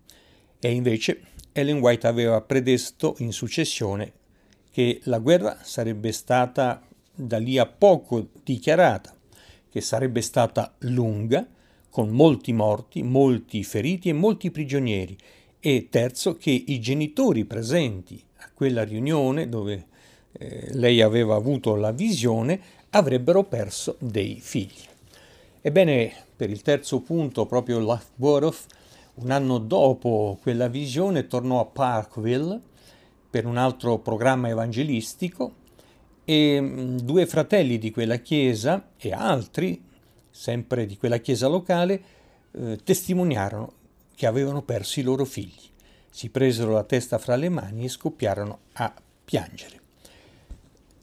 E 0.59 0.73
invece 0.73 1.21
Ellen 1.53 1.81
White 1.81 2.07
aveva 2.07 2.41
predesto 2.41 3.15
in 3.19 3.33
successione 3.33 4.13
che 4.71 5.01
la 5.05 5.19
guerra 5.19 5.59
sarebbe 5.63 6.13
stata 6.13 6.83
da 7.15 7.39
lì 7.39 7.59
a 7.59 7.67
poco 7.67 8.29
dichiarata, 8.43 9.15
che 9.71 9.81
sarebbe 9.81 10.21
stata 10.21 10.75
lunga, 10.81 11.47
con 11.91 12.11
molti 12.11 12.53
morti, 12.53 13.03
molti 13.03 13.65
feriti 13.65 14.09
e 14.09 14.13
molti 14.13 14.51
prigionieri, 14.51 15.17
e 15.59 15.89
terzo 15.91 16.37
che 16.37 16.51
i 16.51 16.79
genitori 16.79 17.45
presenti 17.45 18.23
a 18.37 18.51
quella 18.55 18.85
riunione 18.85 19.49
dove 19.49 19.87
eh, 20.33 20.69
lei 20.73 21.03
aveva 21.03 21.35
avuto 21.35 21.75
la 21.75 21.91
visione 21.91 22.61
avrebbero 22.91 23.45
perso 23.45 23.97
dei 23.99 24.39
figli. 24.41 24.87
Ebbene, 25.61 26.13
per 26.37 26.51
il 26.51 26.63
terzo 26.63 27.01
punto, 27.01 27.47
proprio 27.47 27.79
Loughborough, 27.79 28.57
un 29.15 29.31
anno 29.31 29.59
dopo 29.59 30.39
quella 30.41 30.69
visione, 30.69 31.27
tornò 31.27 31.61
a 31.61 31.67
Parkville 31.67 32.61
per 33.29 33.45
un 33.45 33.57
altro 33.57 33.99
programma 33.99 34.49
evangelistico 34.49 35.55
e 36.25 36.61
mm, 36.61 36.99
due 36.99 37.27
fratelli 37.27 37.79
di 37.79 37.91
quella 37.91 38.17
chiesa 38.17 38.91
e 38.97 39.13
altri, 39.13 39.83
sempre 40.31 40.87
di 40.87 40.97
quella 40.97 41.19
chiesa 41.19 41.49
locale, 41.49 42.03
eh, 42.53 42.79
testimoniarono 42.83 43.73
che 44.15 44.27
avevano 44.27 44.63
perso 44.63 45.01
i 45.01 45.03
loro 45.03 45.25
figli. 45.25 45.67
Si 46.11 46.31
presero 46.31 46.73
la 46.73 46.85
testa 46.85 47.19
fra 47.19 47.37
le 47.37 47.49
mani 47.49 47.85
e 47.85 47.89
scoppiarono 47.89 48.59
a 48.75 48.93
piangere. 49.25 49.88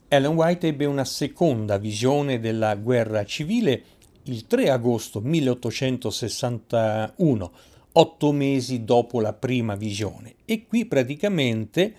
Ellen 0.08 0.34
White 0.34 0.68
ebbe 0.68 0.84
una 0.84 1.04
seconda 1.04 1.78
visione 1.78 2.38
della 2.38 2.76
guerra 2.76 3.24
civile 3.24 3.82
il 4.24 4.46
3 4.46 4.70
agosto 4.70 5.20
1861, 5.20 7.52
otto 7.92 8.32
mesi 8.32 8.84
dopo 8.84 9.20
la 9.20 9.32
prima 9.32 9.74
visione. 9.74 10.34
E 10.44 10.66
qui 10.66 10.84
praticamente 10.86 11.94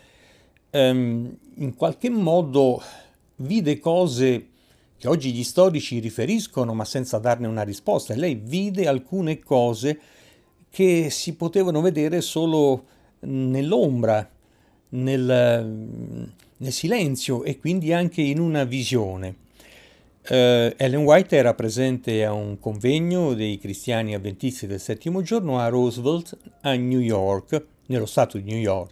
ehm, 0.69 1.37
in 1.55 1.75
qualche 1.75 2.09
modo 2.09 2.81
vide 3.37 3.79
cose 3.79 4.47
che 4.97 5.07
oggi 5.07 5.33
gli 5.33 5.43
storici 5.43 5.99
riferiscono 5.99 6.73
ma 6.73 6.85
senza 6.85 7.17
darne 7.17 7.47
una 7.47 7.63
risposta. 7.63 8.15
Lei 8.15 8.35
vide 8.35 8.87
alcune 8.87 9.39
cose 9.39 9.99
che 10.69 11.09
si 11.09 11.35
potevano 11.35 11.81
vedere 11.81 12.21
solo 12.21 12.85
nell'ombra, 13.19 14.29
nel, 14.89 16.31
nel 16.57 16.71
silenzio 16.71 17.43
e 17.43 17.59
quindi 17.59 17.93
anche 17.93 18.21
in 18.21 18.39
una 18.39 18.63
visione. 18.63 19.45
Uh, 20.29 20.73
Ellen 20.75 21.03
White 21.05 21.37
era 21.37 21.53
presente 21.53 22.25
a 22.25 22.33
un 22.33 22.59
convegno 22.59 23.33
dei 23.33 23.57
cristiani 23.57 24.13
avventisti 24.13 24.67
del 24.67 24.81
settimo 24.81 25.21
giorno 25.21 25.59
a 25.59 25.69
Roosevelt, 25.69 26.37
a 26.61 26.73
New 26.73 26.99
York, 26.99 27.65
nello 27.85 28.05
stato 28.05 28.37
di 28.37 28.43
New 28.43 28.59
York. 28.59 28.91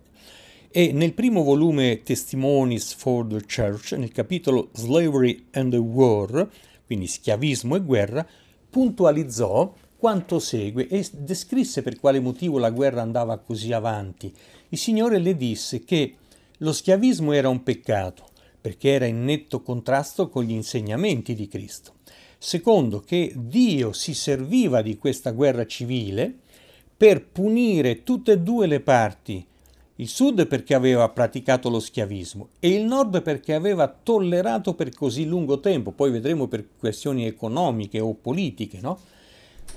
E 0.72 0.92
nel 0.94 1.14
primo 1.14 1.44
volume 1.44 2.04
Testimonies 2.04 2.94
for 2.94 3.28
the 3.28 3.42
Church, 3.46 3.94
nel 3.94 4.12
capitolo 4.12 4.70
Slavery 4.74 5.48
and 5.52 5.72
the 5.72 5.78
War, 5.78 6.50
quindi 6.86 7.08
schiavismo 7.08 7.76
e 7.76 7.82
guerra, 7.82 8.26
puntualizzò 8.70 9.74
quanto 9.98 10.40
segue 10.40 10.88
e 10.88 11.06
descrisse 11.12 11.82
per 11.82 12.00
quale 12.00 12.20
motivo 12.20 12.60
la 12.60 12.70
guerra 12.70 13.02
andava 13.02 13.38
così 13.40 13.74
avanti. 13.74 14.34
Il 14.70 14.78
Signore 14.78 15.18
le 15.18 15.36
disse 15.36 15.84
che 15.84 16.16
lo 16.60 16.72
schiavismo 16.72 17.34
era 17.34 17.50
un 17.50 17.64
peccato, 17.64 18.26
perché 18.62 18.92
era 18.92 19.06
in 19.06 19.24
netto 19.24 19.62
contrasto 19.62 20.30
con 20.30 20.44
gli 20.44 20.52
insegnamenti 20.52 21.36
di 21.36 21.48
Cristo. 21.48 21.96
Secondo, 22.38 23.00
che 23.02 23.34
Dio 23.36 23.92
si 23.92 24.14
serviva 24.14 24.82
di 24.82 24.98
questa 24.98 25.32
guerra 25.32 25.66
civile 25.66 26.34
per 26.96 27.26
punire 27.26 28.04
tutte 28.04 28.34
e 28.34 28.40
due 28.40 28.68
le 28.68 28.80
parti, 28.80 29.46
il 29.98 30.08
sud 30.08 30.48
perché 30.48 30.74
aveva 30.74 31.08
praticato 31.10 31.70
lo 31.70 31.80
schiavismo 31.80 32.50
e 32.60 32.70
il 32.70 32.84
nord 32.84 33.22
perché 33.22 33.54
aveva 33.54 33.88
tollerato 33.88 34.74
per 34.74 34.94
così 34.94 35.26
lungo 35.26 35.60
tempo, 35.60 35.92
poi 35.92 36.12
vedremo 36.12 36.48
per 36.48 36.68
questioni 36.78 37.26
economiche 37.26 38.00
o 38.00 38.14
politiche. 38.14 38.80
No? 38.82 39.00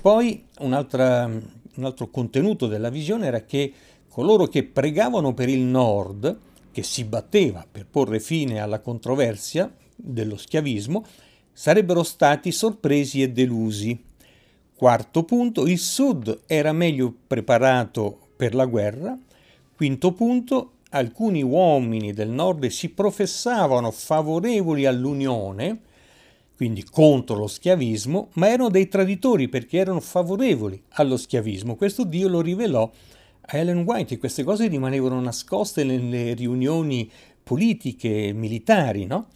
Poi 0.01 0.43
un 0.59 0.73
altro 0.73 2.09
contenuto 2.09 2.67
della 2.67 2.89
visione 2.89 3.27
era 3.27 3.43
che 3.43 3.71
coloro 4.09 4.47
che 4.47 4.63
pregavano 4.63 5.33
per 5.33 5.47
il 5.47 5.61
nord 5.61 6.37
che 6.71 6.83
si 6.83 7.03
batteva 7.03 7.65
per 7.69 7.85
porre 7.85 8.19
fine 8.19 8.59
alla 8.59 8.79
controversia 8.79 9.73
dello 9.95 10.37
schiavismo, 10.37 11.05
sarebbero 11.51 12.03
stati 12.03 12.51
sorpresi 12.51 13.21
e 13.21 13.31
delusi. 13.31 14.01
Quarto 14.75 15.23
punto, 15.23 15.67
il 15.67 15.77
Sud 15.77 16.41
era 16.45 16.71
meglio 16.71 17.13
preparato 17.27 18.29
per 18.35 18.55
la 18.55 18.65
guerra. 18.65 19.17
Quinto 19.75 20.13
punto, 20.13 20.71
alcuni 20.91 21.43
uomini 21.43 22.13
del 22.13 22.29
Nord 22.29 22.65
si 22.67 22.89
professavano 22.89 23.91
favorevoli 23.91 24.85
all'unione, 24.85 25.81
quindi 26.55 26.83
contro 26.83 27.35
lo 27.35 27.47
schiavismo, 27.47 28.29
ma 28.33 28.47
erano 28.49 28.69
dei 28.69 28.87
traditori 28.87 29.49
perché 29.49 29.77
erano 29.77 29.99
favorevoli 29.99 30.81
allo 30.91 31.17
schiavismo. 31.17 31.75
Questo 31.75 32.03
Dio 32.03 32.27
lo 32.27 32.41
rivelò 32.41 32.89
Ellen 33.51 33.83
White 33.83 34.17
queste 34.17 34.43
cose 34.43 34.67
rimanevano 34.67 35.19
nascoste 35.19 35.83
nelle 35.83 36.33
riunioni 36.33 37.09
politiche 37.43 38.27
e 38.27 38.33
militari, 38.33 39.05
no? 39.05 39.27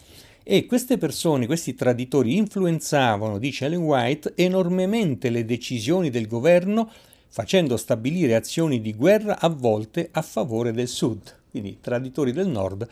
E 0.43 0.65
queste 0.65 0.97
persone, 0.97 1.45
questi 1.45 1.73
traditori, 1.73 2.35
influenzavano, 2.35 3.39
dice 3.39 3.65
Ellen 3.65 3.83
White, 3.83 4.33
enormemente 4.35 5.29
le 5.29 5.45
decisioni 5.45 6.09
del 6.09 6.27
governo, 6.27 6.91
facendo 7.29 7.77
stabilire 7.77 8.35
azioni 8.35 8.81
di 8.81 8.93
guerra 8.93 9.39
a 9.39 9.47
volte 9.49 10.09
a 10.11 10.21
favore 10.21 10.71
del 10.71 10.87
Sud, 10.87 11.33
quindi 11.49 11.77
traditori 11.79 12.31
del 12.31 12.47
Nord 12.47 12.87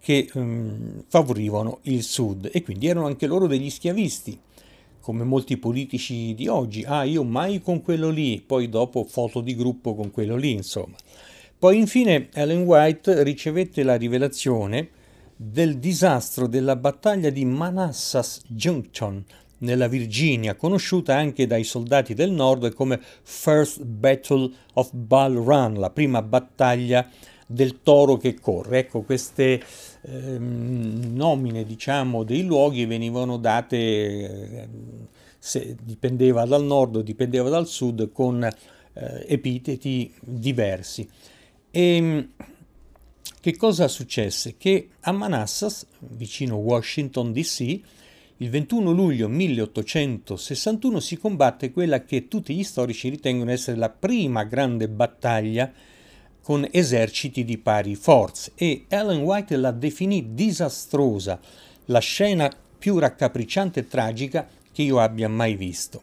che 0.00 0.28
um, 0.34 1.04
favorivano 1.06 1.78
il 1.82 2.02
Sud 2.02 2.48
e 2.52 2.62
quindi 2.62 2.88
erano 2.88 3.06
anche 3.06 3.26
loro 3.26 3.46
degli 3.46 3.70
schiavisti 3.70 4.38
come 5.00 5.24
molti 5.24 5.56
politici 5.56 6.34
di 6.34 6.46
oggi, 6.46 6.84
ah 6.86 7.04
io 7.04 7.24
mai 7.24 7.60
con 7.60 7.82
quello 7.82 8.10
lì, 8.10 8.42
poi 8.44 8.68
dopo 8.68 9.04
foto 9.04 9.40
di 9.40 9.54
gruppo 9.56 9.94
con 9.94 10.10
quello 10.10 10.36
lì, 10.36 10.52
insomma. 10.52 10.96
Poi 11.58 11.78
infine 11.78 12.28
Ellen 12.32 12.62
White 12.62 13.22
ricevette 13.22 13.82
la 13.82 13.96
rivelazione 13.96 14.88
del 15.36 15.78
disastro 15.78 16.46
della 16.46 16.76
battaglia 16.76 17.30
di 17.30 17.44
Manassas 17.44 18.42
Junction 18.46 19.24
nella 19.58 19.88
Virginia, 19.88 20.54
conosciuta 20.54 21.16
anche 21.16 21.46
dai 21.46 21.64
soldati 21.64 22.14
del 22.14 22.30
nord 22.30 22.72
come 22.74 23.00
First 23.22 23.82
Battle 23.84 24.50
of 24.74 24.90
Bull 24.92 25.42
Run, 25.42 25.74
la 25.74 25.90
prima 25.90 26.22
battaglia 26.22 27.08
del 27.52 27.82
toro 27.82 28.16
che 28.16 28.38
corre. 28.38 28.78
Ecco, 28.78 29.00
queste 29.00 29.60
ehm, 30.02 31.12
nomine, 31.12 31.64
diciamo, 31.64 32.22
dei 32.22 32.44
luoghi 32.44 32.86
venivano 32.86 33.38
date, 33.38 33.76
eh, 33.76 34.68
se 35.36 35.76
dipendeva 35.82 36.44
dal 36.44 36.62
nord 36.62 36.96
o 36.96 37.02
dipendeva 37.02 37.48
dal 37.48 37.66
sud, 37.66 38.12
con 38.12 38.44
eh, 38.44 39.24
epiteti 39.26 40.12
diversi. 40.20 41.08
E 41.70 41.96
ehm, 41.96 42.28
che 43.40 43.56
cosa 43.56 43.88
successe? 43.88 44.54
Che 44.56 44.90
a 45.00 45.12
Manassas, 45.12 45.86
vicino 45.98 46.56
Washington 46.56 47.32
DC, 47.32 47.80
il 48.36 48.48
21 48.48 48.92
luglio 48.92 49.28
1861 49.28 51.00
si 51.00 51.18
combatte 51.18 51.72
quella 51.72 52.04
che 52.04 52.28
tutti 52.28 52.54
gli 52.54 52.62
storici 52.62 53.08
ritengono 53.08 53.50
essere 53.50 53.76
la 53.76 53.90
prima 53.90 54.44
grande 54.44 54.88
battaglia 54.88 55.70
con 56.50 56.66
eserciti 56.68 57.44
di 57.44 57.58
pari 57.58 57.94
forze 57.94 58.50
e 58.56 58.86
Ellen 58.88 59.20
White 59.20 59.54
la 59.54 59.70
definì 59.70 60.34
disastrosa, 60.34 61.38
la 61.84 62.00
scena 62.00 62.50
più 62.76 62.98
raccapricciante 62.98 63.78
e 63.78 63.86
tragica 63.86 64.48
che 64.72 64.82
io 64.82 64.98
abbia 64.98 65.28
mai 65.28 65.54
visto. 65.54 66.02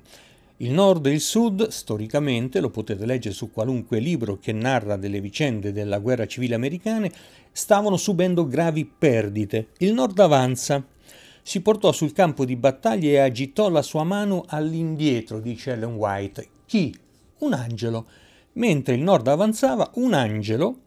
Il 0.60 0.71
nord 0.71 1.05
e 1.07 1.12
il 1.12 1.19
sud, 1.19 1.67
storicamente, 1.67 2.62
lo 2.62 2.69
potete 2.69 3.05
leggere 3.05 3.36
su 3.36 3.51
qualunque 3.51 3.99
libro 3.99 4.39
che 4.39 4.53
narra 4.53 4.95
delle 4.95 5.19
vicende 5.19 5.73
della 5.73 5.99
guerra 5.99 6.25
civile 6.25 6.55
americana, 6.55 7.10
stavano 7.51 7.97
subendo 7.97 8.47
gravi 8.47 8.86
perdite. 8.86 9.71
Il 9.79 9.91
nord 9.91 10.17
avanza, 10.17 10.81
si 11.41 11.60
portò 11.60 11.91
sul 11.91 12.13
campo 12.13 12.45
di 12.45 12.55
battaglia 12.55 13.10
e 13.10 13.17
agitò 13.17 13.67
la 13.67 13.81
sua 13.81 14.05
mano 14.05 14.45
all'indietro, 14.47 15.41
dice 15.41 15.71
Ellen 15.71 15.95
White. 15.95 16.47
Chi? 16.65 16.95
Un 17.39 17.51
angelo. 17.51 18.05
Mentre 18.58 18.96
il 18.96 19.02
nord 19.02 19.28
avanzava, 19.28 19.91
un 19.96 20.13
angelo 20.13 20.80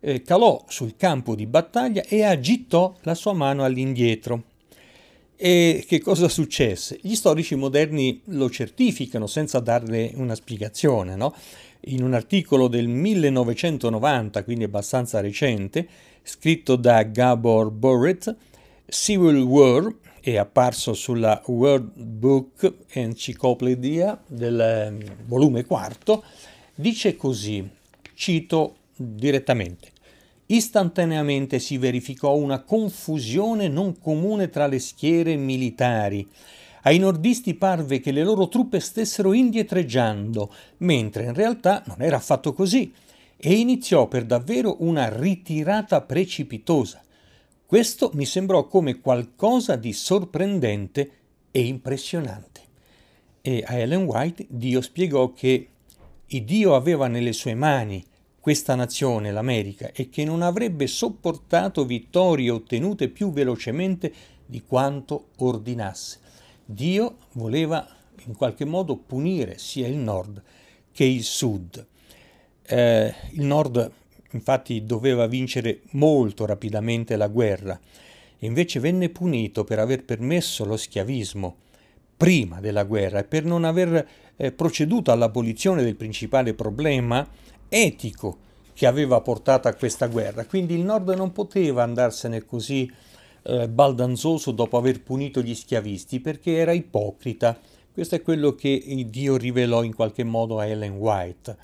eh, 0.00 0.22
calò 0.22 0.64
sul 0.68 0.96
campo 0.96 1.36
di 1.36 1.46
battaglia 1.46 2.02
e 2.02 2.24
agitò 2.24 2.94
la 3.02 3.14
sua 3.14 3.32
mano 3.32 3.62
all'indietro. 3.62 4.42
E 5.36 5.84
che 5.86 6.00
cosa 6.00 6.28
successe? 6.28 6.98
Gli 7.00 7.14
storici 7.14 7.54
moderni 7.54 8.20
lo 8.26 8.50
certificano 8.50 9.26
senza 9.28 9.60
darle 9.60 10.10
una 10.14 10.34
spiegazione, 10.34 11.14
no? 11.14 11.34
In 11.86 12.02
un 12.02 12.14
articolo 12.14 12.66
del 12.66 12.88
1990, 12.88 14.42
quindi 14.42 14.64
abbastanza 14.64 15.20
recente, 15.20 15.86
scritto 16.22 16.74
da 16.74 17.02
Gabor 17.04 17.70
Burrett, 17.70 18.34
Civil 18.86 19.40
War 19.40 19.94
è 20.20 20.36
apparso 20.36 20.94
sulla 20.94 21.40
World 21.46 21.92
Book 21.94 22.72
Encyclopedia 22.88 24.20
del 24.26 24.58
ehm, 24.58 25.02
volume 25.26 25.64
quarto, 25.64 26.22
dice 26.74 27.16
così, 27.16 27.68
cito 28.14 28.76
direttamente, 28.96 29.92
istantaneamente 30.46 31.58
si 31.58 31.78
verificò 31.78 32.34
una 32.34 32.62
confusione 32.62 33.68
non 33.68 33.98
comune 33.98 34.48
tra 34.48 34.66
le 34.66 34.78
schiere 34.78 35.36
militari. 35.36 36.28
Ai 36.82 36.98
nordisti 36.98 37.54
parve 37.54 38.00
che 38.00 38.12
le 38.12 38.22
loro 38.22 38.48
truppe 38.48 38.80
stessero 38.80 39.32
indietreggiando, 39.32 40.52
mentre 40.78 41.24
in 41.24 41.34
realtà 41.34 41.82
non 41.86 42.02
era 42.02 42.16
affatto 42.16 42.52
così, 42.52 42.92
e 43.36 43.54
iniziò 43.54 44.06
per 44.06 44.24
davvero 44.24 44.76
una 44.80 45.08
ritirata 45.08 46.02
precipitosa. 46.02 47.02
Questo 47.66 48.10
mi 48.14 48.26
sembrò 48.26 48.66
come 48.66 49.00
qualcosa 49.00 49.76
di 49.76 49.92
sorprendente 49.92 51.10
e 51.50 51.66
impressionante. 51.66 52.60
E 53.40 53.64
a 53.66 53.74
Ellen 53.74 54.04
White 54.04 54.46
Dio 54.48 54.80
spiegò 54.80 55.32
che 55.32 55.68
Dio 56.42 56.74
aveva 56.74 57.06
nelle 57.06 57.34
sue 57.34 57.54
mani 57.54 58.02
questa 58.40 58.74
nazione, 58.74 59.30
l'America, 59.30 59.92
e 59.92 60.08
che 60.08 60.24
non 60.24 60.42
avrebbe 60.42 60.86
sopportato 60.86 61.84
vittorie 61.84 62.50
ottenute 62.50 63.08
più 63.08 63.30
velocemente 63.30 64.12
di 64.46 64.62
quanto 64.62 65.28
ordinasse. 65.36 66.18
Dio 66.64 67.18
voleva 67.34 67.86
in 68.26 68.34
qualche 68.34 68.64
modo 68.64 68.96
punire 68.96 69.58
sia 69.58 69.86
il 69.86 69.96
nord 69.96 70.42
che 70.92 71.04
il 71.04 71.22
sud. 71.22 71.86
Eh, 72.62 73.14
il 73.32 73.44
nord 73.44 73.90
infatti 74.30 74.84
doveva 74.84 75.26
vincere 75.26 75.82
molto 75.90 76.46
rapidamente 76.46 77.16
la 77.16 77.28
guerra 77.28 77.78
e 78.38 78.46
invece 78.46 78.80
venne 78.80 79.10
punito 79.10 79.64
per 79.64 79.78
aver 79.78 80.04
permesso 80.04 80.64
lo 80.64 80.76
schiavismo 80.76 81.56
prima 82.16 82.60
della 82.60 82.84
guerra 82.84 83.20
e 83.20 83.24
per 83.24 83.44
non 83.44 83.64
aver 83.64 84.06
eh, 84.36 84.52
proceduto 84.52 85.12
all'abolizione 85.12 85.82
del 85.82 85.96
principale 85.96 86.54
problema 86.54 87.26
etico 87.68 88.38
che 88.74 88.86
aveva 88.86 89.20
portato 89.20 89.68
a 89.68 89.74
questa 89.74 90.06
guerra. 90.06 90.44
Quindi 90.46 90.74
il 90.74 90.84
nord 90.84 91.10
non 91.10 91.32
poteva 91.32 91.82
andarsene 91.82 92.44
così 92.44 92.90
eh, 93.42 93.68
baldanzoso 93.68 94.50
dopo 94.50 94.76
aver 94.76 95.02
punito 95.02 95.40
gli 95.40 95.54
schiavisti 95.54 96.20
perché 96.20 96.56
era 96.56 96.72
ipocrita. 96.72 97.58
Questo 97.92 98.16
è 98.16 98.22
quello 98.22 98.54
che 98.54 99.06
Dio 99.08 99.36
rivelò 99.36 99.84
in 99.84 99.94
qualche 99.94 100.24
modo 100.24 100.58
a 100.58 100.66
Ellen 100.66 100.94
White. 100.94 101.56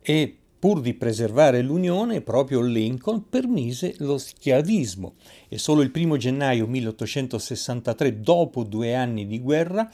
E 0.00 0.36
pur 0.58 0.80
di 0.80 0.94
preservare 0.94 1.60
l'Unione, 1.60 2.22
proprio 2.22 2.60
Lincoln 2.60 3.28
permise 3.28 3.94
lo 3.98 4.16
schiavismo 4.16 5.14
e 5.48 5.58
solo 5.58 5.82
il 5.82 5.90
primo 5.90 6.16
gennaio 6.16 6.66
1863, 6.66 8.20
dopo 8.20 8.64
due 8.64 8.94
anni 8.94 9.26
di 9.26 9.40
guerra, 9.40 9.88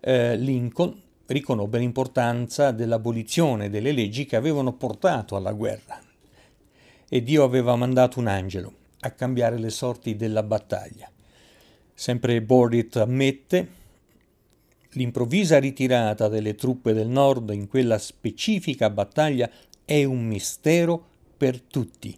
eh, 0.00 0.36
Lincoln 0.36 0.98
riconobbe 1.30 1.78
l'importanza 1.78 2.72
dell'abolizione 2.72 3.70
delle 3.70 3.92
leggi 3.92 4.26
che 4.26 4.36
avevano 4.36 4.72
portato 4.72 5.36
alla 5.36 5.52
guerra. 5.52 6.00
E 7.08 7.22
Dio 7.22 7.44
aveva 7.44 7.76
mandato 7.76 8.18
un 8.18 8.26
angelo 8.26 8.72
a 9.00 9.10
cambiare 9.12 9.58
le 9.58 9.70
sorti 9.70 10.16
della 10.16 10.42
battaglia. 10.42 11.10
Sempre 11.94 12.42
Bordit 12.42 12.96
ammette 12.96 13.78
l'improvvisa 14.92 15.58
ritirata 15.58 16.28
delle 16.28 16.56
truppe 16.56 16.92
del 16.92 17.08
nord 17.08 17.50
in 17.50 17.68
quella 17.68 17.98
specifica 17.98 18.90
battaglia 18.90 19.48
è 19.84 20.02
un 20.02 20.26
mistero 20.26 21.04
per 21.36 21.60
tutti. 21.60 22.16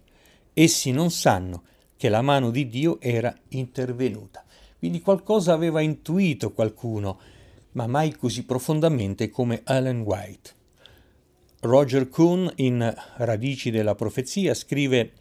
Essi 0.53 0.91
non 0.91 1.11
sanno 1.11 1.63
che 1.95 2.09
la 2.09 2.21
mano 2.21 2.49
di 2.49 2.67
Dio 2.67 2.99
era 2.99 3.35
intervenuta. 3.49 4.43
Quindi 4.79 5.01
qualcosa 5.01 5.53
aveva 5.53 5.81
intuito 5.81 6.51
qualcuno 6.51 7.19
ma 7.73 7.87
mai 7.87 8.15
così 8.15 8.43
profondamente 8.43 9.29
come 9.29 9.61
Ellen 9.65 10.01
White. 10.01 10.51
Roger 11.61 12.09
Kuhn, 12.09 12.51
in 12.55 12.93
Radici 13.17 13.71
della 13.71 13.95
profezia, 13.95 14.53
scrive 14.53 15.11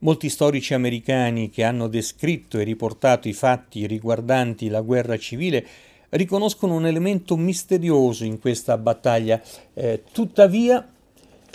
Molti 0.00 0.28
storici 0.28 0.74
americani 0.74 1.50
che 1.50 1.64
hanno 1.64 1.88
descritto 1.88 2.56
e 2.58 2.62
riportato 2.62 3.26
i 3.26 3.32
fatti 3.32 3.84
riguardanti 3.84 4.68
la 4.68 4.80
guerra 4.80 5.18
civile 5.18 5.66
riconoscono 6.10 6.76
un 6.76 6.86
elemento 6.86 7.36
misterioso 7.36 8.24
in 8.24 8.38
questa 8.38 8.78
battaglia, 8.78 9.42
eh, 9.74 10.04
tuttavia 10.12 10.88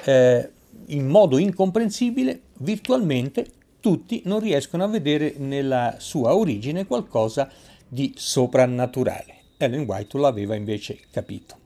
eh, 0.04 0.50
in 0.88 1.08
modo 1.08 1.38
incomprensibile 1.38 2.42
virtualmente 2.58 3.48
tutti 3.80 4.22
non 4.26 4.42
riescono 4.42 4.84
a 4.84 4.88
vedere 4.88 5.36
nella 5.38 5.96
sua 6.00 6.36
origine 6.36 6.86
qualcosa 6.86 7.50
di 7.88 8.14
soprannaturale. 8.14 9.43
Ellen 9.58 9.86
White 9.86 10.18
l'aveva 10.18 10.56
invece 10.56 11.00
capito. 11.12 11.58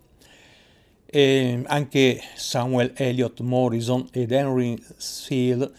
E 1.06 1.62
anche 1.66 2.22
Samuel 2.36 2.94
Eliot 2.96 3.40
Morrison 3.42 4.08
ed 4.12 4.32
Henry 4.32 4.78
Seal 4.98 5.72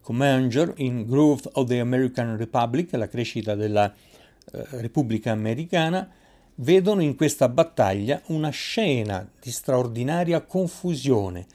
Commander 0.00 0.74
in 0.78 1.06
Growth 1.06 1.48
of 1.52 1.68
the 1.68 1.78
American 1.78 2.36
Republic, 2.36 2.92
la 2.92 3.08
crescita 3.08 3.54
della 3.54 3.90
eh, 3.90 4.66
Repubblica 4.80 5.30
Americana, 5.30 6.10
vedono 6.56 7.02
in 7.02 7.14
questa 7.14 7.48
battaglia 7.48 8.20
una 8.26 8.50
scena 8.50 9.26
di 9.40 9.50
straordinaria 9.50 10.40
confusione. 10.42 11.46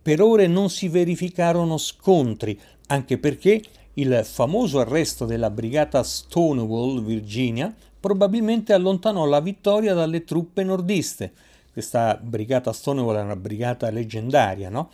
Per 0.00 0.20
ore 0.22 0.46
non 0.46 0.70
si 0.70 0.88
verificarono 0.88 1.76
scontri, 1.76 2.58
anche 2.86 3.18
perché 3.18 3.60
il 3.94 4.22
famoso 4.24 4.78
arresto 4.78 5.26
della 5.26 5.50
brigata 5.50 6.02
Stonewall, 6.02 7.02
Virginia, 7.02 7.74
probabilmente 8.00 8.72
allontanò 8.72 9.26
la 9.26 9.40
vittoria 9.40 9.94
dalle 9.94 10.24
truppe 10.24 10.62
nordiste. 10.62 11.32
Questa 11.72 12.18
brigata 12.20 12.72
Stonewall 12.72 13.16
è 13.16 13.22
una 13.22 13.36
brigata 13.36 13.90
leggendaria, 13.90 14.68
no? 14.68 14.90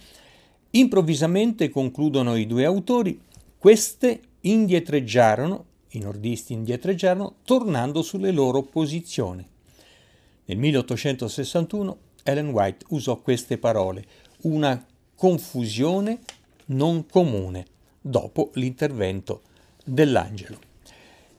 Improvvisamente, 0.71 1.69
concludono 1.69 2.37
i 2.37 2.47
due 2.47 2.65
autori, 2.65 3.21
queste 3.59 4.21
indietreggiarono, 4.41 5.65
i 5.91 6.01
nordisti 6.01 6.53
indietreggiarono, 6.53 7.37
tornando 7.45 8.03
sulle 8.03 8.33
loro 8.33 8.63
posizioni. 8.63 9.47
Nel 10.47 10.59
1861 10.59 11.97
Ellen 12.25 12.51
White 12.51 12.87
usò 12.89 13.17
queste 13.17 13.57
parole, 13.57 14.05
una 14.43 14.85
confusione 15.15 16.19
non 16.67 17.07
comune, 17.07 17.67
dopo 18.01 18.51
l'intervento 18.55 19.43
dell'angelo. 19.85 20.74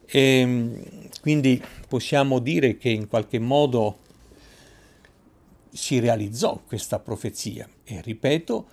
E 0.06 0.20
ehm, 0.20 0.84
quindi 1.22 1.62
possiamo 1.88 2.40
dire 2.40 2.78
che 2.78 2.90
in 2.90 3.08
qualche 3.08 3.40
modo 3.40 4.00
si 5.72 6.00
realizzò 6.00 6.62
questa 6.66 7.00
profezia 7.00 7.68
e 7.84 8.02
ripeto, 8.02 8.68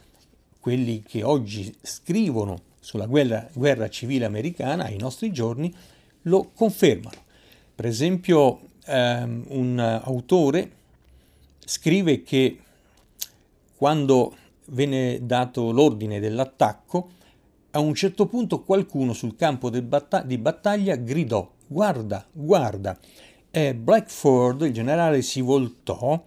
quelli 0.60 1.02
che 1.02 1.24
oggi 1.24 1.74
scrivono 1.82 2.70
sulla 2.78 3.06
guerra, 3.06 3.48
guerra 3.52 3.88
civile 3.88 4.24
americana 4.24 4.84
ai 4.84 4.96
nostri 4.96 5.32
giorni 5.32 5.74
lo 6.22 6.50
confermano. 6.54 7.16
Per 7.74 7.86
esempio 7.86 8.60
ehm, 8.86 9.44
un 9.48 9.78
autore 9.78 10.70
scrive 11.64 12.22
che 12.22 12.58
quando 13.76 14.36
venne 14.66 15.18
dato 15.22 15.72
l'ordine 15.72 16.20
dell'attacco, 16.20 17.10
a 17.72 17.80
un 17.80 17.94
certo 17.94 18.26
punto 18.26 18.62
qualcuno 18.62 19.12
sul 19.12 19.36
campo 19.36 19.70
batta- 19.70 20.22
di 20.22 20.38
battaglia 20.38 20.96
gridò 20.96 21.50
guarda, 21.72 22.24
guarda. 22.30 22.98
E 23.50 23.74
Blackford, 23.74 24.62
il 24.62 24.72
generale, 24.72 25.22
si 25.22 25.40
voltò 25.40 26.22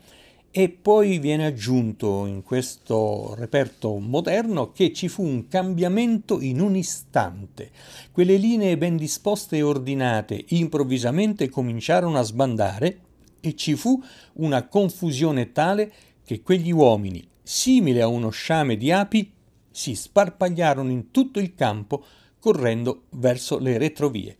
e 0.52 0.70
poi 0.70 1.20
viene 1.20 1.46
aggiunto 1.46 2.26
in 2.26 2.42
questo 2.42 3.34
reperto 3.36 3.98
moderno 3.98 4.72
che 4.72 4.94
ci 4.94 5.08
fu 5.08 5.24
un 5.24 5.48
cambiamento 5.48 6.40
in 6.40 6.62
un 6.62 6.76
istante. 6.76 7.72
Quelle 8.12 8.38
linee 8.38 8.78
ben 8.78 8.96
disposte 8.96 9.58
e 9.58 9.62
ordinate 9.62 10.46
improvvisamente 10.50 11.50
cominciarono 11.50 12.18
a 12.18 12.24
sbandare 12.24 13.00
e 13.42 13.56
ci 13.56 13.76
fu 13.76 14.02
una 14.34 14.68
confusione 14.68 15.52
tale 15.52 15.92
che 16.24 16.42
quegli 16.42 16.72
uomini, 16.72 17.28
simili 17.44 18.00
a 18.00 18.08
uno 18.08 18.30
sciame 18.30 18.78
di 18.78 18.92
api, 18.92 19.32
si 19.76 19.94
sparpagliarono 19.94 20.90
in 20.90 21.12
tutto 21.12 21.40
il 21.40 21.54
campo 21.54 22.02
correndo 22.40 23.04
verso 23.10 23.60
le 23.60 23.78
retrovie, 23.78 24.38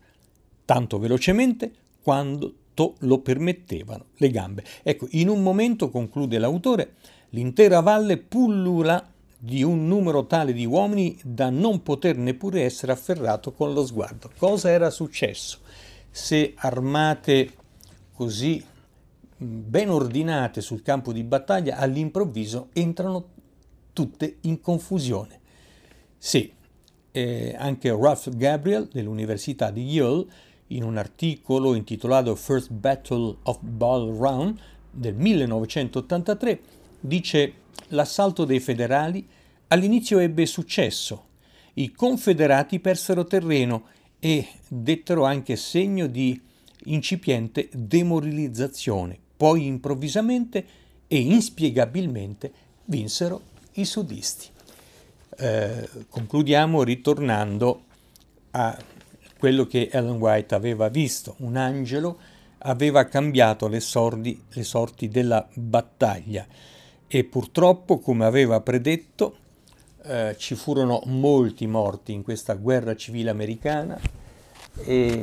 tanto 0.64 0.98
velocemente 0.98 1.72
quanto 2.00 2.54
lo 3.00 3.18
permettevano 3.18 4.06
le 4.16 4.30
gambe. 4.30 4.64
Ecco, 4.82 5.06
in 5.10 5.28
un 5.28 5.42
momento, 5.42 5.90
conclude 5.90 6.38
l'autore, 6.38 6.94
l'intera 7.30 7.80
valle 7.80 8.16
pullula 8.16 9.12
di 9.38 9.62
un 9.62 9.86
numero 9.86 10.24
tale 10.24 10.54
di 10.54 10.64
uomini 10.64 11.18
da 11.22 11.50
non 11.50 11.82
poter 11.82 12.16
neppure 12.16 12.62
essere 12.62 12.92
afferrato 12.92 13.52
con 13.52 13.74
lo 13.74 13.84
sguardo. 13.84 14.30
Cosa 14.38 14.70
era 14.70 14.88
successo? 14.88 15.58
Se 16.10 16.54
armate 16.56 17.52
così 18.14 18.64
ben 19.36 19.90
ordinate 19.90 20.62
sul 20.62 20.80
campo 20.80 21.12
di 21.12 21.22
battaglia, 21.24 21.76
all'improvviso 21.76 22.70
entrano 22.72 23.34
tutte 23.96 24.36
in 24.42 24.60
confusione. 24.60 25.40
Sì, 26.18 26.52
eh, 27.12 27.54
anche 27.56 27.88
Ralph 27.88 28.28
Gabriel 28.36 28.90
dell'Università 28.92 29.70
di 29.70 29.84
Yale, 29.84 30.26
in 30.68 30.82
un 30.82 30.98
articolo 30.98 31.74
intitolato 31.74 32.34
First 32.34 32.72
Battle 32.72 33.36
of 33.44 33.58
Bull 33.62 34.18
Run 34.18 34.60
del 34.90 35.14
1983, 35.14 36.60
dice 37.00 37.52
l'assalto 37.88 38.44
dei 38.44 38.60
federali 38.60 39.26
all'inizio 39.68 40.18
ebbe 40.18 40.44
successo. 40.44 41.24
I 41.74 41.92
confederati 41.92 42.80
persero 42.80 43.24
terreno 43.24 43.84
e 44.18 44.46
dettero 44.68 45.24
anche 45.24 45.56
segno 45.56 46.06
di 46.06 46.38
incipiente 46.84 47.70
demoralizzazione. 47.72 49.18
Poi 49.36 49.64
improvvisamente 49.64 50.66
e 51.06 51.18
inspiegabilmente 51.18 52.52
vinsero 52.84 53.54
i 53.76 53.84
sudisti. 53.84 54.48
Eh, 55.38 55.88
concludiamo 56.08 56.82
ritornando 56.82 57.82
a 58.52 58.76
quello 59.38 59.66
che 59.66 59.88
Ellen 59.92 60.18
White 60.18 60.54
aveva 60.54 60.88
visto. 60.88 61.34
Un 61.38 61.56
angelo 61.56 62.18
aveva 62.58 63.04
cambiato 63.04 63.68
le, 63.68 63.80
sordi, 63.80 64.42
le 64.52 64.64
sorti 64.64 65.08
della 65.08 65.46
battaglia 65.54 66.46
e 67.06 67.24
purtroppo, 67.24 67.98
come 67.98 68.24
aveva 68.24 68.60
predetto, 68.60 69.36
eh, 70.02 70.34
ci 70.38 70.54
furono 70.54 71.02
molti 71.06 71.66
morti 71.66 72.12
in 72.12 72.22
questa 72.22 72.54
guerra 72.54 72.96
civile 72.96 73.30
americana 73.30 73.98
e 74.84 75.22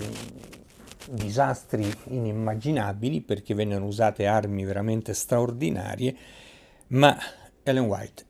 disastri 1.09 1.91
inimmaginabili 2.05 3.21
perché 3.21 3.53
vennero 3.53 3.85
usate 3.85 4.25
armi 4.25 4.63
veramente 4.63 5.13
straordinarie, 5.13 6.15
ma 6.87 7.17
Ellen 7.63 7.85
White, 7.85 8.25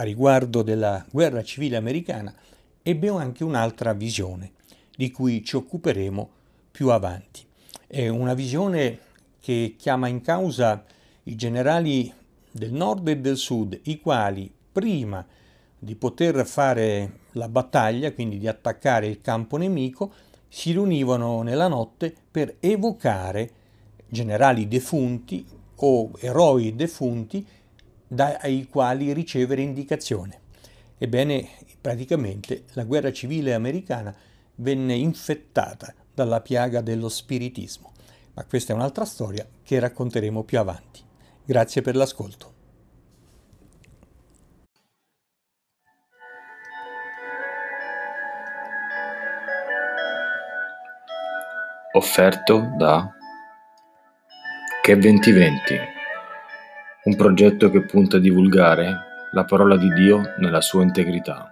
a 0.00 0.02
riguardo 0.02 0.62
della 0.62 1.04
guerra 1.10 1.42
civile 1.42 1.76
americana, 1.76 2.34
ebbe 2.82 3.08
anche 3.10 3.44
un'altra 3.44 3.92
visione, 3.92 4.52
di 4.96 5.10
cui 5.10 5.44
ci 5.44 5.56
occuperemo 5.56 6.30
più 6.70 6.88
avanti. 6.88 7.42
È 7.86 8.08
una 8.08 8.32
visione 8.32 8.98
che 9.40 9.74
chiama 9.76 10.08
in 10.08 10.22
causa 10.22 10.82
i 11.24 11.36
generali 11.36 12.10
del 12.50 12.72
nord 12.72 13.08
e 13.08 13.18
del 13.18 13.36
sud, 13.36 13.78
i 13.84 14.00
quali 14.00 14.50
prima 14.72 15.24
di 15.78 15.94
poter 15.96 16.46
fare 16.46 17.18
la 17.32 17.50
battaglia, 17.50 18.12
quindi 18.12 18.38
di 18.38 18.48
attaccare 18.48 19.06
il 19.06 19.20
campo 19.20 19.58
nemico, 19.58 20.12
si 20.48 20.72
riunivano 20.72 21.42
nella 21.42 21.68
notte 21.68 22.14
per 22.30 22.56
evocare 22.58 23.50
generali 24.08 24.66
defunti 24.66 25.44
o 25.76 26.10
eroi 26.18 26.74
defunti 26.74 27.46
dai 28.12 28.66
quali 28.68 29.12
ricevere 29.12 29.62
indicazione. 29.62 30.40
Ebbene, 30.98 31.48
praticamente 31.80 32.64
la 32.72 32.82
guerra 32.82 33.12
civile 33.12 33.54
americana 33.54 34.12
venne 34.56 34.94
infettata 34.94 35.94
dalla 36.12 36.40
piaga 36.40 36.80
dello 36.80 37.08
spiritismo, 37.08 37.92
ma 38.34 38.44
questa 38.44 38.72
è 38.72 38.76
un'altra 38.76 39.04
storia 39.04 39.46
che 39.62 39.78
racconteremo 39.78 40.42
più 40.42 40.58
avanti. 40.58 41.00
Grazie 41.44 41.82
per 41.82 41.94
l'ascolto. 41.94 42.54
Offerto 51.92 52.74
da 52.76 53.08
Che 54.82 54.98
2020, 54.98 55.98
un 57.02 57.16
progetto 57.16 57.70
che 57.70 57.82
punta 57.82 58.18
a 58.18 58.20
divulgare 58.20 59.28
la 59.32 59.44
parola 59.44 59.76
di 59.76 59.92
Dio 59.92 60.34
nella 60.38 60.60
sua 60.60 60.82
integrità. 60.82 61.49